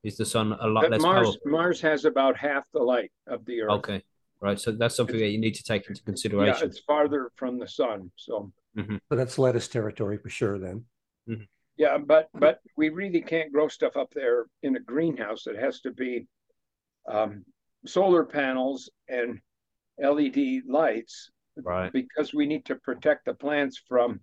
Is 0.02 0.16
the 0.16 0.24
sun 0.24 0.52
a 0.60 0.66
lot 0.66 0.82
But 0.82 0.90
less 0.92 1.02
Mars 1.02 1.26
powerful? 1.26 1.40
Mars 1.50 1.80
has 1.82 2.04
about 2.04 2.36
half 2.36 2.64
the 2.72 2.82
light 2.82 3.12
of 3.26 3.44
the 3.44 3.60
Earth. 3.62 3.70
Okay, 3.70 4.02
right. 4.40 4.58
So 4.58 4.72
that's 4.72 4.96
something 4.96 5.18
that 5.18 5.28
you 5.28 5.38
need 5.38 5.54
to 5.54 5.62
take 5.62 5.86
into 5.88 6.00
Yeah, 6.00 6.06
consideration. 6.06 6.68
it's 6.68 6.80
farther 6.80 7.30
from 7.36 7.58
the 7.58 7.68
sun. 7.68 8.10
So 8.16 8.52
So 8.76 8.98
that's 9.10 9.38
lettuce 9.38 9.68
territory 9.68 10.16
for 10.16 10.30
sure 10.30 10.58
then. 10.58 10.84
yeah, 11.76 11.98
but 11.98 12.28
but 12.34 12.60
we 12.76 12.88
really 12.88 13.20
can't 13.20 13.52
grow 13.52 13.68
stuff 13.68 13.96
up 13.96 14.10
there 14.14 14.46
in 14.62 14.74
a 14.76 14.80
greenhouse. 14.80 15.46
It 15.46 15.56
has 15.56 15.80
to 15.82 15.92
be 15.92 16.26
um, 17.06 17.44
solar 17.86 18.24
panels 18.24 18.90
and 19.08 19.38
LED 20.00 20.62
lights 20.68 21.30
Right. 21.56 21.92
because 21.92 22.32
we 22.32 22.46
need 22.46 22.64
to 22.66 22.76
protect 22.76 23.26
the 23.26 23.34
plants 23.34 23.80
from 23.88 24.20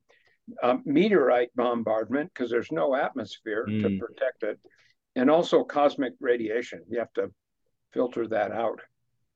um, 0.63 0.82
meteorite 0.86 1.49
bombardment 1.55 2.32
because 2.34 2.49
there's 2.49 2.71
no 2.71 2.95
atmosphere 2.95 3.65
to 3.65 3.71
Mm. 3.71 3.99
protect 3.99 4.41
it, 4.43 4.60
and 5.15 5.29
also 5.29 5.63
cosmic 5.63 6.13
radiation. 6.19 6.82
You 6.89 6.97
have 6.99 7.13
to 7.13 7.32
filter 7.93 8.27
that 8.29 8.51
out. 8.51 8.82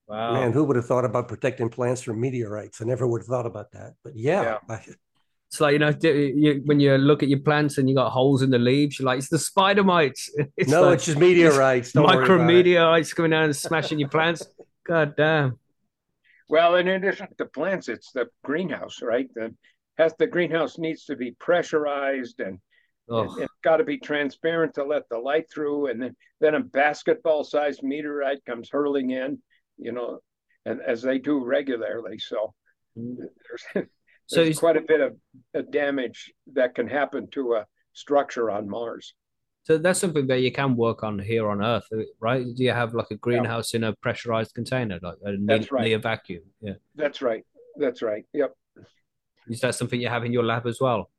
Wow. 0.07 0.33
Man, 0.33 0.51
who 0.51 0.63
would 0.63 0.75
have 0.75 0.87
thought 0.87 1.05
about 1.05 1.27
protecting 1.27 1.69
plants 1.69 2.01
from 2.01 2.19
meteorites? 2.19 2.81
I 2.81 2.85
never 2.85 3.05
would 3.07 3.21
have 3.21 3.27
thought 3.27 3.45
about 3.45 3.71
that. 3.73 3.93
But 4.03 4.13
yeah, 4.15 4.57
I, 4.67 4.79
It's 5.49 5.61
like 5.61 5.73
you 5.73 5.79
know 5.79 5.93
you, 6.01 6.63
when 6.65 6.79
you 6.79 6.97
look 6.97 7.21
at 7.21 7.29
your 7.29 7.37
plants 7.41 7.77
and 7.77 7.87
you 7.87 7.93
got 7.93 8.09
holes 8.09 8.41
in 8.41 8.49
the 8.49 8.57
leaves, 8.57 8.97
you're 8.97 9.05
like 9.05 9.19
it's 9.19 9.29
the 9.29 9.37
spider 9.37 9.83
mites. 9.83 10.31
It's 10.57 10.71
no, 10.71 10.81
like 10.81 10.95
it's 10.95 11.05
just 11.05 11.19
meteorites. 11.19 11.91
Don't 11.91 12.07
worry 12.07 12.25
about 12.25 12.49
it. 12.49 12.65
micrometeorites 12.65 13.15
coming 13.15 13.29
down 13.29 13.43
and 13.43 13.55
smashing 13.55 13.99
your 13.99 14.09
plants. 14.09 14.41
God 14.87 15.15
damn. 15.15 15.59
Well, 16.49 16.75
in 16.75 16.87
addition 16.87 17.27
to 17.37 17.45
plants, 17.45 17.87
it's 17.87 18.11
the 18.11 18.27
greenhouse, 18.43 19.01
right? 19.01 19.27
The 19.33 19.55
has 19.97 20.13
the 20.17 20.27
greenhouse 20.27 20.77
needs 20.77 21.05
to 21.05 21.15
be 21.15 21.31
pressurized 21.39 22.39
and 22.39 22.59
it, 23.07 23.39
has 23.39 23.49
got 23.63 23.77
to 23.77 23.83
be 23.83 23.97
transparent 23.97 24.73
to 24.75 24.83
let 24.83 25.07
the 25.09 25.17
light 25.17 25.45
through, 25.53 25.87
and 25.87 26.01
then 26.01 26.15
then 26.39 26.55
a 26.55 26.61
basketball-sized 26.61 27.83
meteorite 27.83 28.43
comes 28.45 28.69
hurling 28.69 29.11
in, 29.11 29.39
you 29.77 29.91
know, 29.91 30.19
and 30.65 30.79
as 30.81 31.01
they 31.01 31.19
do 31.19 31.43
regularly. 31.43 32.17
So 32.17 32.53
mm-hmm. 32.97 33.23
there's, 33.75 33.87
so 34.27 34.35
there's 34.37 34.49
is, 34.49 34.59
quite 34.59 34.77
a 34.77 34.81
bit 34.81 35.01
of, 35.01 35.17
of 35.53 35.71
damage 35.71 36.31
that 36.53 36.75
can 36.75 36.87
happen 36.87 37.27
to 37.31 37.55
a 37.55 37.65
structure 37.91 38.49
on 38.49 38.69
Mars. 38.69 39.13
So 39.63 39.77
that's 39.77 39.99
something 39.99 40.27
that 40.27 40.41
you 40.41 40.51
can 40.51 40.75
work 40.75 41.03
on 41.03 41.17
here 41.19 41.49
on 41.49 41.63
Earth, 41.63 41.87
right? 42.19 42.43
Do 42.43 42.63
you 42.63 42.71
have 42.71 42.93
like 42.93 43.11
a 43.11 43.15
greenhouse 43.15 43.73
in 43.73 43.85
a 43.85 43.93
pressurized 43.95 44.53
container, 44.53 44.99
like 45.01 45.17
a 45.23 45.31
near, 45.31 45.57
That's 45.57 45.71
right. 45.71 45.83
near 45.85 45.99
vacuum? 45.99 46.43
Yeah. 46.59 46.73
That's 46.95 47.21
right. 47.21 47.45
That's 47.77 48.01
right. 48.01 48.25
Yep. 48.33 48.53
Is 49.47 49.61
that 49.61 49.75
something 49.75 50.01
you 50.01 50.09
have 50.09 50.25
in 50.25 50.33
your 50.33 50.43
lab 50.43 50.67
as 50.67 50.79
well? 50.81 51.09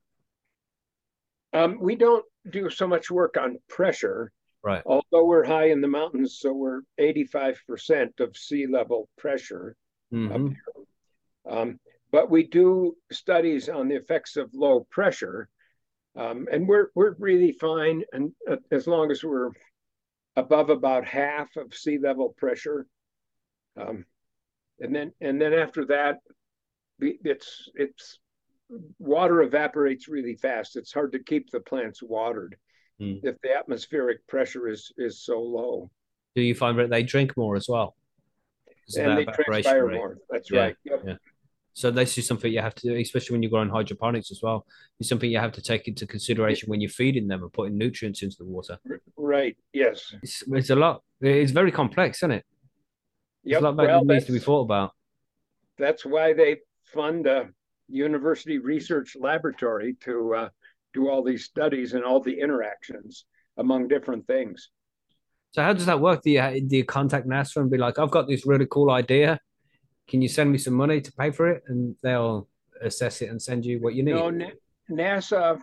Um, 1.54 1.78
we 1.80 1.94
don't 1.94 2.24
do 2.50 2.68
so 2.68 2.86
much 2.86 3.10
work 3.10 3.36
on 3.38 3.58
pressure. 3.68 4.30
Right. 4.62 4.82
Although 4.84 5.24
we're 5.24 5.44
high 5.44 5.68
in 5.70 5.80
the 5.80 5.88
mountains, 5.88 6.38
so 6.38 6.52
we're 6.52 6.82
85% 6.98 8.20
of 8.20 8.36
sea 8.36 8.66
level 8.66 9.08
pressure. 9.16 9.76
Mhm. 10.12 10.56
Um, 11.46 11.80
but 12.10 12.30
we 12.30 12.46
do 12.46 12.96
studies 13.10 13.68
on 13.68 13.88
the 13.88 13.96
effects 13.96 14.36
of 14.36 14.50
low 14.54 14.86
pressure, 14.90 15.48
um, 16.16 16.46
and 16.50 16.66
we're 16.68 16.88
we're 16.94 17.14
really 17.18 17.52
fine, 17.52 18.02
and 18.12 18.32
uh, 18.50 18.56
as 18.70 18.86
long 18.86 19.10
as 19.10 19.24
we're 19.24 19.50
above 20.36 20.70
about 20.70 21.04
half 21.04 21.54
of 21.56 21.74
sea 21.74 21.98
level 21.98 22.34
pressure, 22.36 22.86
um, 23.76 24.04
and 24.80 24.94
then 24.94 25.12
and 25.20 25.40
then 25.40 25.52
after 25.52 25.84
that, 25.86 26.18
it's 27.00 27.68
it's 27.74 28.18
water 28.98 29.42
evaporates 29.42 30.08
really 30.08 30.36
fast. 30.36 30.76
It's 30.76 30.92
hard 30.92 31.12
to 31.12 31.18
keep 31.18 31.50
the 31.50 31.60
plants 31.60 32.02
watered 32.02 32.56
Mm. 33.00 33.18
if 33.24 33.34
the 33.42 33.52
atmospheric 33.56 34.24
pressure 34.28 34.68
is 34.68 34.92
is 34.96 35.20
so 35.20 35.40
low, 35.40 35.90
Do 36.36 36.42
you 36.42 36.54
find 36.54 36.78
that 36.78 36.90
they 36.90 37.02
drink 37.02 37.36
more 37.36 37.56
as 37.56 37.68
well? 37.68 37.96
and 38.96 39.18
they 39.18 39.24
transpire 39.24 39.86
rate? 39.86 39.96
more. 39.96 40.18
That's 40.30 40.48
Yeah, 40.48 40.60
right. 40.60 40.76
Yep. 40.84 41.02
yeah. 41.04 41.16
So 41.74 41.90
this 41.90 42.16
is 42.18 42.26
something 42.26 42.52
you 42.52 42.60
have 42.60 42.74
to 42.76 42.88
do, 42.88 42.94
especially 42.94 43.34
when 43.34 43.42
you're 43.42 43.50
growing 43.50 43.68
hydroponics 43.68 44.30
as 44.30 44.40
well. 44.42 44.64
It's 45.00 45.08
something 45.08 45.28
you 45.30 45.40
have 45.40 45.52
to 45.52 45.60
take 45.62 45.88
into 45.88 46.06
consideration 46.06 46.70
when 46.70 46.80
you're 46.80 46.88
feeding 46.88 47.26
them 47.26 47.42
and 47.42 47.52
putting 47.52 47.76
nutrients 47.76 48.22
into 48.22 48.36
the 48.38 48.44
water. 48.44 48.78
Right. 49.16 49.56
Yes. 49.72 50.14
It's, 50.22 50.44
it's 50.46 50.70
a 50.70 50.76
lot. 50.76 51.02
It's 51.20 51.50
very 51.50 51.72
complex, 51.72 52.18
isn't 52.18 52.30
it? 52.30 52.44
A 53.52 53.60
lot 53.60 53.76
that 53.76 53.86
Well, 53.86 54.04
needs 54.04 54.24
to 54.26 54.32
be 54.32 54.38
thought 54.38 54.62
about. 54.62 54.92
that's 55.76 56.04
why 56.06 56.32
they 56.32 56.58
fund 56.84 57.26
a 57.26 57.48
university 57.88 58.58
research 58.58 59.16
laboratory 59.18 59.96
to 60.04 60.34
uh, 60.34 60.48
do 60.94 61.08
all 61.10 61.22
these 61.24 61.44
studies 61.44 61.92
and 61.94 62.04
all 62.04 62.20
the 62.20 62.38
interactions 62.40 63.24
among 63.58 63.88
different 63.88 64.26
things. 64.28 64.70
So 65.50 65.62
how 65.62 65.72
does 65.72 65.86
that 65.86 66.00
work? 66.00 66.22
Do 66.22 66.30
you 66.30 66.60
do 66.66 66.76
you 66.78 66.84
contact 66.84 67.26
NASA 67.28 67.56
and 67.56 67.70
be 67.70 67.78
like, 67.78 67.98
I've 67.98 68.10
got 68.10 68.28
this 68.28 68.46
really 68.46 68.66
cool 68.70 68.90
idea. 68.90 69.40
Can 70.08 70.22
you 70.22 70.28
send 70.28 70.52
me 70.52 70.58
some 70.58 70.74
money 70.74 71.00
to 71.00 71.12
pay 71.12 71.30
for 71.30 71.48
it? 71.48 71.62
And 71.66 71.96
they'll 72.02 72.48
assess 72.80 73.22
it 73.22 73.30
and 73.30 73.40
send 73.40 73.64
you 73.64 73.80
what 73.80 73.94
you 73.94 74.02
need. 74.02 74.12
No, 74.12 74.30
Na- 74.30 74.50
NASA 74.90 75.60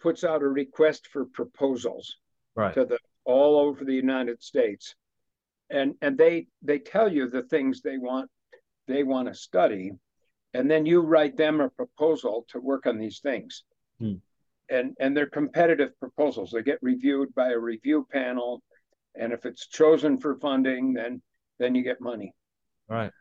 puts 0.00 0.24
out 0.24 0.42
a 0.42 0.48
request 0.48 1.08
for 1.12 1.26
proposals 1.26 2.16
right. 2.54 2.74
to 2.74 2.84
the 2.84 2.98
all 3.24 3.58
over 3.58 3.84
the 3.84 3.94
United 3.94 4.42
States, 4.42 4.94
and 5.70 5.94
and 6.00 6.16
they 6.16 6.46
they 6.62 6.78
tell 6.78 7.12
you 7.12 7.28
the 7.28 7.42
things 7.42 7.82
they 7.82 7.98
want 7.98 8.30
they 8.86 9.02
want 9.02 9.28
to 9.28 9.34
study, 9.34 9.92
and 10.54 10.70
then 10.70 10.86
you 10.86 11.00
write 11.00 11.36
them 11.36 11.60
a 11.60 11.68
proposal 11.68 12.46
to 12.48 12.60
work 12.60 12.86
on 12.86 12.98
these 12.98 13.20
things. 13.20 13.64
Hmm. 13.98 14.14
And 14.70 14.94
and 14.98 15.16
they're 15.16 15.26
competitive 15.26 15.98
proposals. 16.00 16.50
They 16.50 16.62
get 16.62 16.78
reviewed 16.82 17.34
by 17.34 17.50
a 17.50 17.58
review 17.58 18.06
panel, 18.10 18.62
and 19.14 19.32
if 19.32 19.46
it's 19.46 19.66
chosen 19.68 20.18
for 20.18 20.38
funding, 20.38 20.94
then 20.94 21.22
then 21.58 21.74
you 21.74 21.82
get 21.82 22.00
money. 22.00 22.34
Right. 22.88 23.12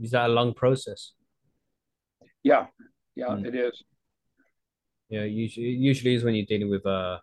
Is 0.00 0.10
that 0.12 0.26
a 0.26 0.32
long 0.32 0.54
process? 0.54 1.12
Yeah, 2.42 2.66
yeah, 3.16 3.36
Hmm. 3.36 3.44
it 3.44 3.54
is. 3.54 3.82
Yeah, 5.08 5.24
usually 5.24 5.70
usually 5.70 6.14
is 6.14 6.22
when 6.24 6.34
you're 6.34 6.46
dealing 6.46 6.70
with 6.70 6.86
uh 6.86 7.18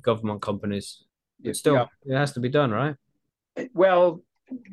government 0.00 0.40
companies. 0.42 1.04
But 1.40 1.50
It- 1.50 1.54
still, 1.56 1.74
yeah. 1.74 1.86
it 2.06 2.16
has 2.16 2.32
to 2.32 2.40
be 2.40 2.48
done, 2.48 2.70
right? 2.70 2.96
Well, 3.74 4.22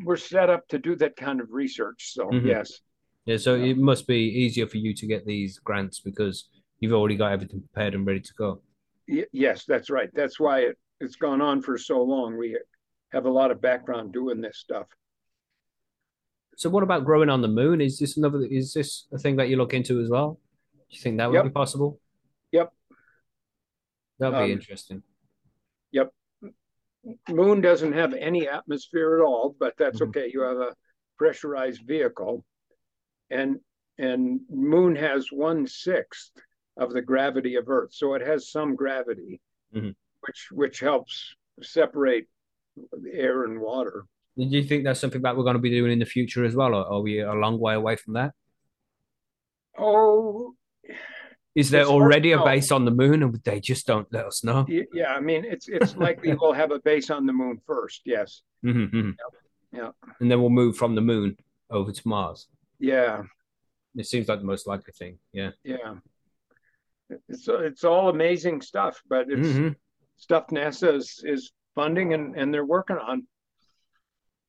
we're 0.03 0.17
set 0.17 0.49
up 0.49 0.67
to 0.69 0.79
do 0.79 0.95
that 0.97 1.15
kind 1.15 1.41
of 1.41 1.51
research, 1.51 2.13
so 2.13 2.27
Mhm. 2.29 2.45
yes. 2.45 2.81
Yeah, 3.25 3.37
so 3.37 3.55
Yeah. 3.55 3.71
it 3.71 3.77
must 3.77 4.07
be 4.07 4.21
easier 4.43 4.67
for 4.67 4.77
you 4.77 4.93
to 4.93 5.05
get 5.05 5.25
these 5.25 5.59
grants 5.59 5.99
because 5.99 6.49
you've 6.79 6.93
already 6.93 7.15
got 7.15 7.31
everything 7.33 7.61
prepared 7.61 7.93
and 7.95 8.05
ready 8.05 8.21
to 8.21 8.33
go. 8.35 8.61
Y- 9.07 9.27
yes, 9.31 9.65
that's 9.65 9.89
right. 9.89 10.09
That's 10.13 10.39
why 10.39 10.61
it, 10.61 10.77
it's 10.99 11.15
gone 11.15 11.41
on 11.41 11.61
for 11.61 11.77
so 11.77 12.01
long. 12.03 12.37
We 12.37 12.57
have 13.11 13.25
a 13.25 13.29
lot 13.29 13.51
of 13.51 13.61
background 13.61 14.13
doing 14.13 14.39
this 14.41 14.57
stuff. 14.57 14.87
So 16.57 16.71
what 16.71 16.81
about 16.81 17.05
growing 17.05 17.29
on 17.29 17.41
the 17.41 17.47
moon? 17.47 17.81
Is 17.81 17.99
this 17.99 18.17
another 18.17 18.43
is 18.43 18.73
this 18.73 19.05
a 19.13 19.19
thing 19.19 19.35
that 19.35 19.47
you 19.47 19.57
look 19.57 19.75
into 19.75 20.01
as 20.01 20.09
well? 20.09 20.39
Do 20.89 20.95
you 20.97 20.99
think 20.99 21.17
that 21.17 21.27
would 21.29 21.35
Yep. 21.35 21.43
be 21.45 21.49
possible? 21.51 22.01
Yep. 22.51 22.73
That'd 24.17 24.47
be 24.47 24.51
interesting. 24.53 25.03
Yep. 25.91 26.11
Moon 27.29 27.61
doesn't 27.61 27.93
have 27.93 28.15
any 28.15 28.47
atmosphere 28.47 29.19
at 29.19 29.23
all, 29.23 29.55
but 29.59 29.77
that's 29.77 29.99
Mhm. 29.99 30.07
okay. 30.07 30.31
You 30.33 30.41
have 30.41 30.57
a 30.57 30.75
pressurized 31.17 31.83
vehicle, 31.85 32.43
and 33.29 33.61
and 33.99 34.41
Moon 34.49 34.95
has 34.95 35.31
one 35.31 35.65
sixth 35.67 36.31
of 36.75 36.91
the 36.91 37.01
gravity 37.01 37.55
of 37.55 37.67
Earth, 37.69 37.93
so 37.93 38.13
it 38.15 38.21
has 38.21 38.49
some 38.51 38.75
gravity, 38.75 39.39
Mhm. 39.75 39.95
which 40.21 40.51
which 40.51 40.79
helps 40.79 41.35
separate 41.61 42.27
air 43.11 43.43
and 43.43 43.59
water. 43.61 44.05
Do 44.37 44.43
you 44.45 44.63
think 44.63 44.83
that's 44.83 44.99
something 44.99 45.21
that 45.23 45.35
we're 45.35 45.43
going 45.43 45.55
to 45.55 45.61
be 45.61 45.71
doing 45.71 45.91
in 45.91 45.99
the 45.99 46.05
future 46.05 46.45
as 46.45 46.55
well, 46.55 46.75
or 46.75 46.85
are 46.93 47.01
we 47.01 47.19
a 47.21 47.33
long 47.33 47.59
way 47.59 47.73
away 47.73 47.95
from 47.95 48.13
that? 48.13 48.33
Oh, 49.77 50.55
Is 51.55 51.69
there 51.71 51.81
It's 51.81 51.89
hard 51.89 51.99
to 51.99 52.03
already 52.03 52.31
a 52.33 52.43
base 52.43 52.71
on 52.71 52.85
the 52.85 52.91
moon 52.91 53.23
and 53.23 53.33
they 53.43 53.59
just 53.59 53.87
don't 53.87 54.07
let 54.13 54.25
us 54.25 54.43
know? 54.43 54.65
yeah. 54.69 55.13
I 55.13 55.19
mean, 55.19 55.43
it's 55.43 55.67
it's 55.67 55.95
likely 55.95 56.33
we'll 56.35 56.53
have 56.53 56.71
a 56.71 56.79
base 56.79 57.09
on 57.09 57.25
the 57.25 57.33
Moon 57.33 57.59
first. 57.65 58.01
Yes. 58.05 58.41
Mhm, 58.63 58.91
mhm. 58.91 59.15
Yeah. 59.71 59.89
And 60.19 60.29
then 60.31 60.39
we'll 60.39 60.49
move 60.51 60.77
from 60.77 60.93
the 60.95 61.01
moon 61.01 61.35
over 61.71 61.91
to 61.91 62.07
Mars. 62.07 62.47
Yeah. 62.79 63.23
It 63.95 64.05
seems 64.05 64.27
like 64.27 64.39
the 64.39 64.45
most 64.45 64.67
likely 64.67 64.93
thing. 64.93 65.17
Yeah. 65.33 65.51
Yeah. 65.63 65.95
It's 67.27 67.47
it's 67.47 67.83
all 67.83 68.09
amazing 68.09 68.61
stuff, 68.61 69.01
but 69.09 69.29
it's 69.31 69.47
Mhm. 69.47 69.75
stuff 70.17 70.47
NASA 70.47 70.93
is, 70.95 71.23
is 71.25 71.51
funding 71.73 72.13
and, 72.13 72.35
and 72.37 72.53
they're 72.53 72.65
working 72.65 72.97
on. 72.97 73.27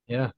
Yeah. 0.09 0.31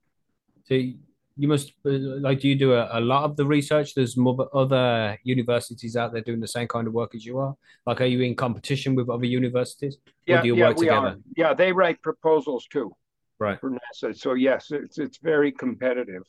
So 0.65 0.75
you 0.75 1.47
must 1.47 1.73
uh, 1.85 1.89
like, 2.27 2.39
do 2.41 2.47
you 2.49 2.55
do 2.55 2.73
a, 2.73 2.89
a 2.99 3.01
lot 3.01 3.23
of 3.23 3.35
the 3.37 3.45
research? 3.45 3.95
There's 3.95 4.15
more 4.17 4.47
other 4.53 5.17
universities 5.23 5.95
out 5.95 6.11
there 6.13 6.21
doing 6.21 6.39
the 6.41 6.47
same 6.47 6.67
kind 6.67 6.87
of 6.87 6.93
work 6.93 7.15
as 7.15 7.25
you 7.25 7.39
are. 7.39 7.55
Like, 7.85 8.01
are 8.01 8.05
you 8.05 8.21
in 8.21 8.35
competition 8.35 8.95
with 8.95 9.09
other 9.09 9.25
universities? 9.25 9.95
Or 9.95 10.11
Yeah, 10.27 10.41
do 10.41 10.47
you 10.47 10.55
yeah, 10.55 10.67
work 10.67 10.77
we 10.77 10.85
together? 10.85 11.07
are. 11.07 11.15
Yeah, 11.35 11.53
they 11.53 11.71
write 11.71 12.01
proposals 12.01 12.67
too 12.67 12.91
Right. 13.39 13.59
for 13.59 13.71
NASA. 13.71 14.15
So 14.15 14.33
yes, 14.33 14.71
it's 14.71 14.97
it's 14.99 15.17
very 15.17 15.51
competitive. 15.51 16.23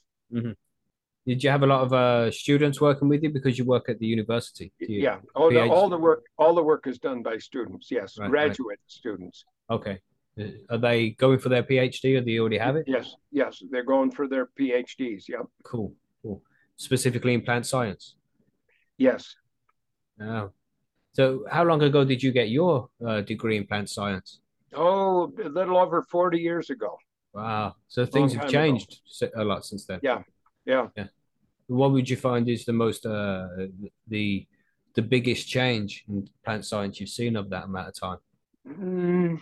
Did 1.27 1.45
you 1.45 1.51
have 1.51 1.63
a 1.63 1.67
lot 1.67 1.83
of 1.83 1.93
uh, 1.93 2.31
students 2.33 2.81
working 2.81 3.09
with 3.09 3.23
you 3.23 3.31
because 3.31 3.57
you 3.59 3.65
work 3.65 3.89
at 3.89 3.99
the 3.99 4.07
university? 4.07 4.73
You- 4.79 5.03
Yeah. 5.09 5.19
All 5.37 5.51
the, 5.51 5.61
all 5.69 5.89
the 5.89 5.99
work 5.99 6.25
all 6.39 6.55
the 6.55 6.63
work 6.63 6.87
is 6.87 6.99
done 6.99 7.23
by 7.23 7.39
students. 7.39 7.91
Yes, 7.91 8.19
Right, 8.19 8.25
right. 8.25 8.31
graduate 8.31 8.81
students. 8.87 9.45
Okay. 9.71 10.01
Are 10.71 10.79
they 10.79 11.11
going 11.11 11.39
for 11.39 11.49
their 11.51 11.63
PhD 11.63 12.19
or 12.19 12.23
do 12.23 12.31
you 12.31 12.41
already 12.41 12.59
have 12.59 12.77
it? 12.77 12.85
Yes, 12.87 13.15
yes, 13.31 13.63
they're 13.71 13.85
going 13.85 14.11
for 14.11 14.27
their 14.29 14.49
PhDs. 14.59 15.29
Yep. 15.29 15.43
Cool. 15.63 15.95
Cool. 16.23 16.43
Specifically 16.77 17.35
in 17.35 17.43
plant 17.43 17.67
science. 17.67 18.17
Yes. 18.97 19.35
Oh. 20.21 20.53
So 21.13 21.45
how 21.51 21.65
long 21.65 21.83
ago 21.83 22.05
did 22.05 22.23
you 22.23 22.33
get 22.33 22.49
your 22.49 22.89
uh, 23.07 23.21
degree 23.21 23.59
in 23.59 23.67
plant 23.67 23.91
science? 23.91 24.41
Oh, 24.75 25.33
a 25.45 25.49
little 25.49 25.77
over 25.77 26.03
40 26.03 26.39
years 26.39 26.71
ago. 26.71 26.97
Wow. 27.35 27.77
So 27.89 28.07
things 28.07 28.33
have 28.33 28.43
time 28.43 28.49
ago. 28.49 28.59
changed 28.79 29.01
a 29.37 29.45
lot 29.45 29.67
since 29.67 29.85
then. 29.85 30.01
Yeah. 30.03 30.23
Yeah. 30.65 30.89
What 31.67 31.93
would 31.93 32.09
you 32.09 32.17
find 32.17 32.49
is 32.49 32.65
the 32.65 32.73
most 32.73 33.07
uh 33.07 33.49
the 34.09 34.47
the 34.95 35.03
biggest 35.03 35.49
change 35.49 36.05
in 36.09 36.29
plant 36.45 36.65
science 36.65 37.01
you've 37.01 37.09
seen 37.09 37.37
of 37.37 37.51
that 37.51 37.65
amount 37.65 37.89
of 37.89 37.95
time? 37.95 38.19
Mm, 38.69 39.41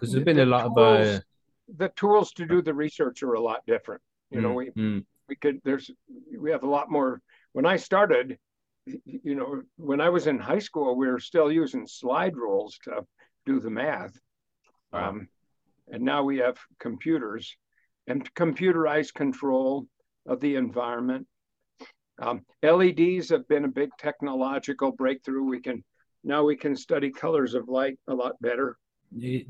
Because 0.00 0.12
there's 0.12 0.22
The- 0.22 0.24
been 0.24 0.38
a 0.38 0.44
the 0.46 0.50
lot 0.50 0.66
of 0.66 0.78
uh 0.78 1.20
the 1.76 1.90
tools 1.90 2.32
to 2.32 2.46
do 2.46 2.62
the 2.62 2.74
research 2.74 3.22
are 3.22 3.34
a 3.34 3.40
lot 3.40 3.64
different. 3.66 4.00
You 4.30 4.40
know, 4.40 4.50
mm, 4.50 4.56
we 4.56 4.70
mm, 4.70 5.04
we 5.28 5.36
could 5.36 5.60
there's 5.62 5.90
we 6.38 6.50
have 6.50 6.62
a 6.62 6.70
lot 6.70 6.90
more. 6.90 7.20
When 7.52 7.66
i 7.66 7.76
started 7.76 8.38
you 8.86 9.34
know 9.34 9.62
when 9.76 10.00
i 10.00 10.08
was 10.08 10.26
in 10.26 10.38
high 10.38 10.58
school 10.58 10.96
we 10.96 11.06
were 11.06 11.20
still 11.20 11.52
using 11.52 11.86
slide 11.86 12.34
rules 12.34 12.78
to 12.84 13.04
do 13.44 13.60
the 13.60 13.70
math. 13.70 14.18
Wow. 14.92 15.10
um, 15.10 15.28
and 15.92 16.02
now 16.02 16.22
we 16.22 16.38
have 16.38 16.58
computers 16.78 17.56
and 18.06 18.32
computerized 18.34 19.14
control 19.14 19.86
of 20.26 20.40
the 20.40 20.56
environment. 20.56 21.26
Um, 22.18 22.44
leds 22.62 23.28
have 23.30 23.46
been 23.48 23.64
a 23.64 23.68
big 23.68 23.90
technological 23.98 24.92
breakthrough. 24.92 25.44
We 25.44 25.60
can 25.60 25.84
now 26.24 26.44
we 26.44 26.56
can 26.56 26.76
study 26.76 27.10
colors 27.10 27.54
of 27.54 27.68
light 27.68 27.98
a 28.08 28.14
lot 28.14 28.40
better 28.40 28.76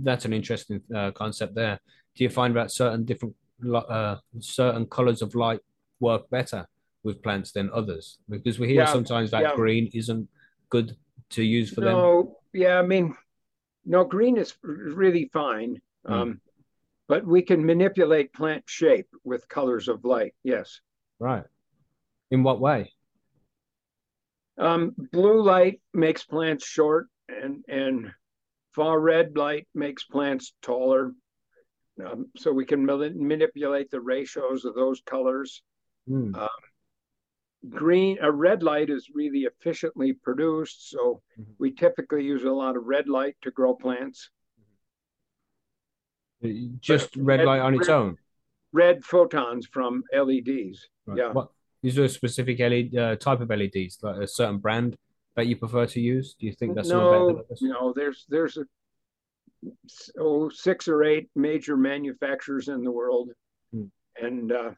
that's 0.01 0.25
an 0.25 0.33
interesting 0.33 0.81
uh, 0.94 1.11
concept 1.12 1.55
there. 1.55 1.79
Do 2.16 2.25
you 2.25 2.31
find 2.31 2.57
that 2.57 2.70
certain 2.70 3.05
different 3.05 3.35
uh 3.75 4.16
certain 4.40 4.87
colors 4.87 5.20
of 5.23 5.35
light 5.35 5.61
work 6.01 6.29
better 6.31 6.66
with 7.03 7.23
plants 7.23 7.53
than 7.53 7.70
others? 7.73 8.18
Because 8.29 8.59
we 8.59 8.68
hear 8.68 8.83
Yeah, 8.83 8.92
sometimes 8.92 9.31
that 9.33 9.42
yeah. 9.42 9.55
green 9.55 9.90
isn't 9.92 10.29
good 10.70 10.96
to 11.31 11.42
use 11.42 11.70
for 11.73 11.83
them. 11.83 11.92
no, 11.92 12.37
yeah, 12.53 12.79
I 12.79 12.83
mean, 12.83 13.14
no, 13.85 14.05
green 14.05 14.37
is 14.37 14.55
really 14.62 15.31
fine. 15.33 15.81
Hmm. 16.07 16.12
Um, 16.12 16.40
but 17.09 17.27
we 17.27 17.42
can 17.42 17.66
manipulate 17.66 18.33
plant 18.33 18.64
shape 18.66 19.09
with 19.25 19.49
colors 19.49 19.88
of 19.88 20.05
light. 20.05 20.35
Yes. 20.44 20.81
Right. 21.18 21.44
In 22.31 22.42
what 22.44 22.61
way? 22.61 22.92
Um, 24.59 24.94
blue 24.96 25.42
light 25.42 25.81
makes 25.92 26.23
plants 26.25 26.66
short 26.66 27.09
and 27.29 27.64
and 27.68 28.12
far 28.75 29.01
red 29.01 29.37
light 29.37 29.67
makes 29.75 30.05
plants 30.05 30.53
taller. 30.63 31.13
Um, 32.05 32.27
so 32.37 32.51
we 32.53 32.65
can 32.65 32.85
manipulate 32.87 33.91
the 33.91 34.01
ratios 34.01 34.65
of 34.65 34.75
those 34.75 35.03
colors. 35.05 35.63
Mm. 36.09 36.35
Uh, 36.35 36.49
green, 37.69 38.19
a 38.23 38.33
red 38.33 38.63
light 38.63 38.89
is 38.89 39.11
really 39.15 39.41
efficiently 39.41 40.15
produced. 40.15 40.89
So 40.91 41.23
Mhm. 41.39 41.55
we 41.59 41.73
typically 41.73 42.25
use 42.25 42.45
a 42.45 42.51
lot 42.51 42.77
of 42.77 42.85
red 42.85 43.09
light 43.09 43.37
to 43.43 43.51
grow 43.51 43.75
plants. 43.75 44.31
Just 46.81 47.17
red 47.17 47.41
red- 47.41 47.47
light 47.47 47.61
on 47.61 47.75
its 47.75 47.89
red- 47.89 47.95
own. 47.95 48.17
Red 48.73 49.05
photons 49.05 49.67
from 49.67 50.05
LEDs. 50.13 50.89
Right. 51.05 51.19
Yeah. 51.19 51.33
What 51.33 51.51
is 51.83 51.97
there 51.97 52.05
a 52.05 52.09
specific 52.09 52.61
LED 52.61 52.97
uh, 52.97 53.17
type 53.17 53.41
of 53.41 53.51
LEDs, 53.51 53.99
like 54.03 54.17
a 54.23 54.27
certain 54.27 54.59
brand 54.59 54.97
that 55.37 55.47
you 55.47 55.57
prefer 55.57 55.87
to 55.87 56.01
use? 56.01 56.35
Do 56.38 56.47
you 56.47 56.53
think 56.53 56.75
that's 56.75 56.88
No, 56.88 57.45
no, 57.61 57.93
there's 57.95 58.27
there's 58.29 58.57
a 58.57 58.64
oh 60.19 60.49
six 60.49 60.88
or 60.88 61.05
eight 61.05 61.29
major 61.35 61.77
manufacturers 61.77 62.69
in 62.69 62.83
the 62.83 62.90
world, 62.90 63.31
Hmm. 63.73 63.87
and 64.21 64.53
uh, 64.53 64.73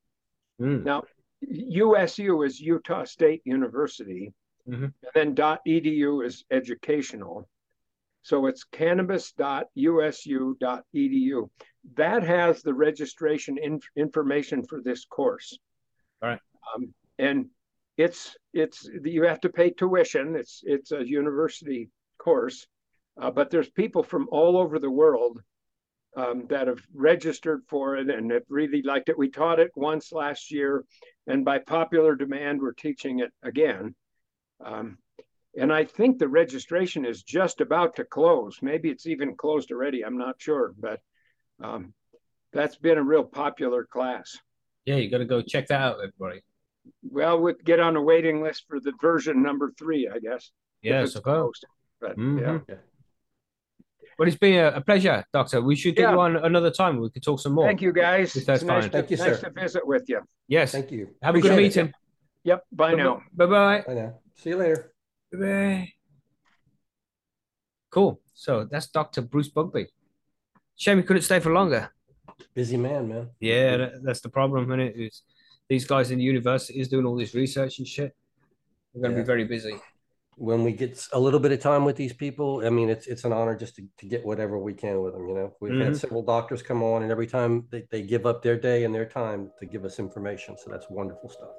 Mm. 0.60 0.82
Now, 0.84 1.04
USU 1.42 2.42
is 2.42 2.60
Utah 2.60 3.04
State 3.04 3.42
University, 3.44 4.32
Mhm. 4.66 4.92
and 5.02 5.12
then 5.14 5.34
.edu 5.34 6.24
is 6.24 6.44
educational. 6.50 7.48
So 8.22 8.46
it's 8.46 8.64
cannabis.usu.edu. 8.64 11.50
That 11.94 12.22
has 12.24 12.62
the 12.62 12.74
registration 12.74 13.58
in, 13.58 13.80
information 13.94 14.64
for 14.64 14.80
this 14.80 15.04
course. 15.04 15.56
All 16.20 16.30
right. 16.30 16.40
Um, 16.74 16.92
and 17.18 17.50
it's 17.96 18.36
it's 18.52 18.88
you 19.04 19.22
have 19.24 19.40
to 19.40 19.48
pay 19.48 19.70
tuition. 19.70 20.36
It's 20.36 20.62
it's 20.64 20.92
a 20.92 21.06
university 21.06 21.90
course, 22.18 22.66
uh, 23.20 23.30
but 23.30 23.50
there's 23.50 23.70
people 23.70 24.02
from 24.02 24.28
all 24.30 24.58
over 24.58 24.78
the 24.78 24.90
world 24.90 25.40
um, 26.16 26.46
that 26.48 26.66
have 26.66 26.80
registered 26.94 27.62
for 27.68 27.96
it 27.96 28.10
and 28.10 28.30
have 28.30 28.44
really 28.48 28.82
liked 28.82 29.08
it. 29.08 29.18
We 29.18 29.30
taught 29.30 29.60
it 29.60 29.70
once 29.74 30.12
last 30.12 30.50
year, 30.50 30.84
and 31.26 31.44
by 31.44 31.58
popular 31.58 32.14
demand, 32.16 32.60
we're 32.60 32.72
teaching 32.72 33.20
it 33.20 33.32
again. 33.42 33.94
Um, 34.64 34.98
and 35.58 35.72
I 35.72 35.84
think 35.84 36.18
the 36.18 36.28
registration 36.28 37.06
is 37.06 37.22
just 37.22 37.62
about 37.62 37.96
to 37.96 38.04
close. 38.04 38.58
Maybe 38.60 38.90
it's 38.90 39.06
even 39.06 39.36
closed 39.36 39.70
already. 39.72 40.04
I'm 40.04 40.18
not 40.18 40.36
sure, 40.38 40.74
but 40.78 41.00
um, 41.62 41.94
that's 42.52 42.76
been 42.76 42.98
a 42.98 43.02
real 43.02 43.24
popular 43.24 43.84
class. 43.84 44.38
Yeah, 44.84 44.96
you 44.96 45.10
got 45.10 45.18
to 45.18 45.24
go 45.24 45.40
check 45.40 45.68
that 45.68 45.80
out, 45.80 45.96
everybody. 45.96 46.42
Well, 47.02 47.40
we'll 47.40 47.54
get 47.64 47.80
on 47.80 47.96
a 47.96 48.02
waiting 48.02 48.42
list 48.42 48.64
for 48.68 48.80
the 48.80 48.92
version 49.00 49.42
number 49.42 49.72
three, 49.78 50.08
I 50.08 50.18
guess. 50.18 50.50
if 50.82 50.90
Yes, 50.90 51.08
it's 51.08 51.16
okay. 51.16 51.24
closed. 51.24 51.64
But 52.00 52.16
yeah, 52.18 52.24
Mhm. 52.24 52.78
Well, 54.18 54.28
it's 54.28 54.36
been 54.38 54.58
a, 54.64 54.68
a 54.76 54.80
pleasure, 54.80 55.24
Doctor. 55.32 55.60
We 55.60 55.76
should 55.76 55.94
get 55.96 56.02
Yeah. 56.04 56.12
you 56.12 56.20
on 56.20 56.36
another 56.36 56.70
time. 56.70 56.98
We 57.00 57.10
could 57.10 57.22
talk 57.22 57.38
some 57.40 57.52
more. 57.52 57.66
thank 57.66 57.82
you 57.82 57.92
guys. 57.92 58.34
If 58.36 58.46
that's 58.46 58.62
it's 58.62 58.66
nice, 58.68 58.84
fine. 58.84 58.90
to, 58.92 58.98
Thank 58.98 59.10
you, 59.10 59.16
nice 59.18 59.40
sir. 59.40 59.48
to 59.48 59.60
visit 59.60 59.86
with 59.86 60.04
you. 60.08 60.20
Yes. 60.48 60.72
Thank 60.72 60.90
you. 60.90 61.14
Have 61.22 61.34
a 61.34 61.40
good 61.40 61.52
Appreciate 61.52 61.76
it. 61.76 61.82
meeting. 61.84 61.94
Yep. 62.44 62.64
Bye 62.72 62.94
now. 62.94 63.22
Bye 63.32 63.46
bye. 63.46 63.84
I 63.88 63.94
know. 63.94 64.20
See 64.34 64.50
you 64.50 64.56
later. 64.56 64.92
Bye. 65.32 65.38
bye. 65.38 65.92
Cool. 67.90 68.20
So 68.34 68.64
that's 68.64 68.86
Dr. 68.88 69.22
Bruce 69.22 69.50
Bugbee. 69.50 69.86
Shame 70.76 70.98
he 70.98 71.02
couldn't 71.04 71.22
stay 71.22 71.40
for 71.40 71.52
longer. 71.52 71.90
Busy 72.54 72.76
man, 72.76 73.08
man. 73.08 73.30
Yeah, 73.40 73.76
that, 73.78 74.02
that's 74.02 74.20
the 74.20 74.28
problem, 74.28 74.70
isn't 74.70 74.80
it? 74.80 74.96
Is 74.96 75.22
these 75.68 75.84
guys 75.84 76.10
in 76.10 76.18
the 76.18 76.24
universities 76.24 76.88
doing 76.88 77.06
all 77.06 77.16
this 77.16 77.34
research 77.34 77.78
and 77.78 77.86
shit. 77.86 78.14
They're 78.94 79.02
going 79.02 79.12
to 79.14 79.18
Yeah. 79.18 79.22
be 79.24 79.26
very 79.26 79.44
busy. 79.44 79.76
When 80.38 80.64
we 80.64 80.72
get 80.72 81.08
a 81.12 81.18
little 81.18 81.40
bit 81.40 81.52
of 81.52 81.60
time 81.60 81.84
with 81.86 81.96
these 81.96 82.12
people, 82.12 82.62
I 82.64 82.68
mean, 82.68 82.90
it's 82.90 83.06
it's 83.06 83.24
an 83.24 83.32
honor 83.32 83.56
just 83.56 83.76
to, 83.76 83.82
to 84.00 84.06
get 84.06 84.24
whatever 84.24 84.58
we 84.58 84.74
can 84.74 85.00
with 85.00 85.14
them. 85.14 85.26
You 85.28 85.34
know, 85.34 85.56
we've 85.60 85.72
had 85.78 85.92
Mhm. 85.94 86.00
several 86.00 86.22
doctors 86.22 86.62
come 86.62 86.82
on, 86.82 87.02
and 87.02 87.10
every 87.10 87.26
time 87.26 87.66
they, 87.70 87.86
they 87.90 88.02
give 88.02 88.26
up 88.26 88.42
their 88.42 88.58
day 88.58 88.84
and 88.84 88.94
their 88.94 89.06
time 89.06 89.50
to 89.60 89.64
give 89.66 89.86
us 89.86 89.98
information. 89.98 90.56
So 90.58 90.70
that's 90.70 90.90
wonderful 90.90 91.30
stuff. 91.30 91.54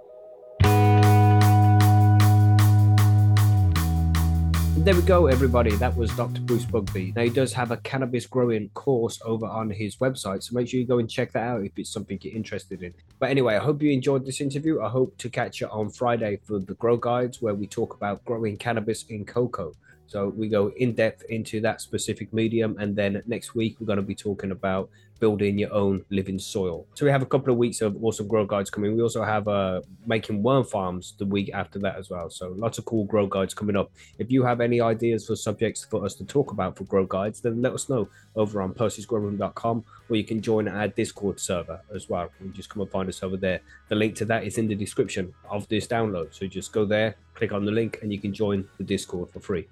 There 4.77 4.95
we 4.95 5.01
go, 5.01 5.25
everybody. 5.25 5.75
That 5.75 5.97
was 5.97 6.15
Dr. 6.15 6.39
Bruce 6.41 6.63
Bugbee. 6.63 7.13
Now, 7.13 7.23
he 7.23 7.29
does 7.29 7.51
have 7.53 7.71
a 7.71 7.77
cannabis 7.77 8.25
growing 8.25 8.69
course 8.69 9.19
over 9.25 9.45
on 9.45 9.69
his 9.69 9.97
website, 9.97 10.43
so 10.43 10.55
make 10.55 10.69
sure 10.69 10.79
you 10.79 10.85
go 10.85 10.99
and 10.99 11.09
check 11.09 11.33
that 11.33 11.43
out 11.43 11.65
if 11.65 11.71
it's 11.77 11.91
something 11.91 12.17
you're 12.21 12.33
interested 12.33 12.81
in. 12.81 12.93
But 13.19 13.29
anyway, 13.31 13.55
I 13.55 13.59
hope 13.59 13.81
you 13.81 13.91
enjoyed 13.91 14.25
this 14.25 14.39
interview. 14.39 14.79
I 14.81 14.87
hope 14.87 15.17
to 15.17 15.29
catch 15.29 15.59
you 15.59 15.67
on 15.67 15.89
Friday 15.89 16.39
for 16.43 16.59
the 16.59 16.75
Grow 16.75 16.95
Guides, 16.95 17.41
where 17.41 17.55
we 17.55 17.67
talk 17.67 17.95
about 17.95 18.23
growing 18.23 18.55
cannabis 18.55 19.03
in 19.09 19.25
coco. 19.25 19.75
So 20.07 20.29
we 20.29 20.47
go 20.47 20.71
in 20.77 20.93
depth 20.93 21.23
into 21.29 21.61
that 21.61 21.81
specific 21.81 22.33
medium, 22.33 22.77
and 22.79 22.95
then 22.95 23.21
next 23.27 23.55
week 23.55 23.77
we're 23.79 23.87
going 23.87 23.97
to 23.97 24.03
be 24.03 24.15
talking 24.15 24.51
about 24.51 24.89
building 25.19 25.57
your 25.57 25.73
own 25.73 26.03
living 26.09 26.39
soil. 26.39 26.85
So 26.93 27.05
we 27.05 27.11
have 27.11 27.21
a 27.21 27.25
couple 27.25 27.51
of 27.51 27.57
weeks 27.57 27.81
of 27.81 28.03
awesome 28.03 28.27
grow 28.27 28.45
guides 28.45 28.69
coming. 28.69 28.95
We 28.95 29.01
also 29.01 29.23
have 29.23 29.47
uh, 29.47 29.81
making 30.05 30.43
worm 30.43 30.63
farms 30.63 31.13
the 31.17 31.25
week 31.25 31.51
after 31.53 31.79
that 31.79 31.95
as 31.97 32.09
well. 32.09 32.29
So 32.29 32.53
lots 32.55 32.77
of 32.77 32.85
cool 32.85 33.05
grow 33.05 33.27
guides 33.27 33.53
coming 33.53 33.75
up. 33.75 33.91
If 34.19 34.31
you 34.31 34.43
have 34.43 34.61
any 34.61 34.81
ideas 34.81 35.27
for 35.27 35.35
subjects 35.35 35.85
for 35.85 36.05
us 36.05 36.15
to 36.15 36.25
talk 36.25 36.51
about 36.51 36.77
for 36.77 36.83
grow 36.85 37.05
guides, 37.05 37.41
then 37.41 37.61
let 37.61 37.73
us 37.73 37.89
know 37.89 38.09
over 38.35 38.61
on 38.61 38.73
Percy'sGrowroom.com 38.73 39.83
or 40.09 40.15
you 40.15 40.23
can 40.23 40.41
join 40.41 40.67
our 40.67 40.87
Discord 40.87 41.39
server 41.39 41.81
as 41.93 42.09
well. 42.09 42.29
You 42.43 42.49
just 42.51 42.69
come 42.69 42.81
and 42.81 42.91
find 42.91 43.09
us 43.09 43.23
over 43.23 43.37
there. 43.37 43.61
The 43.89 43.95
link 43.95 44.15
to 44.17 44.25
that 44.25 44.43
is 44.43 44.57
in 44.57 44.67
the 44.67 44.75
description 44.75 45.33
of 45.49 45.67
this 45.67 45.87
download. 45.87 46.33
So 46.33 46.47
just 46.47 46.71
go 46.71 46.85
there, 46.85 47.15
click 47.33 47.51
on 47.51 47.65
the 47.65 47.71
link, 47.71 47.99
and 48.01 48.11
you 48.11 48.19
can 48.19 48.33
join 48.33 48.67
the 48.77 48.83
Discord 48.83 49.29
for 49.31 49.39
free. 49.39 49.67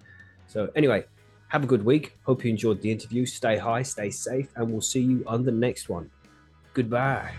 So 0.47 0.69
anyway, 0.75 1.05
have 1.47 1.63
a 1.63 1.67
good 1.67 1.83
week. 1.83 2.17
Hope 2.23 2.43
you 2.43 2.49
enjoyed 2.49 2.81
the 2.81 2.91
interview. 2.91 3.25
Stay 3.25 3.57
high, 3.57 3.83
stay 3.83 4.09
safe, 4.09 4.49
and 4.55 4.71
we'll 4.71 4.81
see 4.81 5.01
you 5.01 5.23
on 5.27 5.43
the 5.43 5.51
next 5.51 5.89
one. 5.89 6.09
Goodbye. 6.73 7.33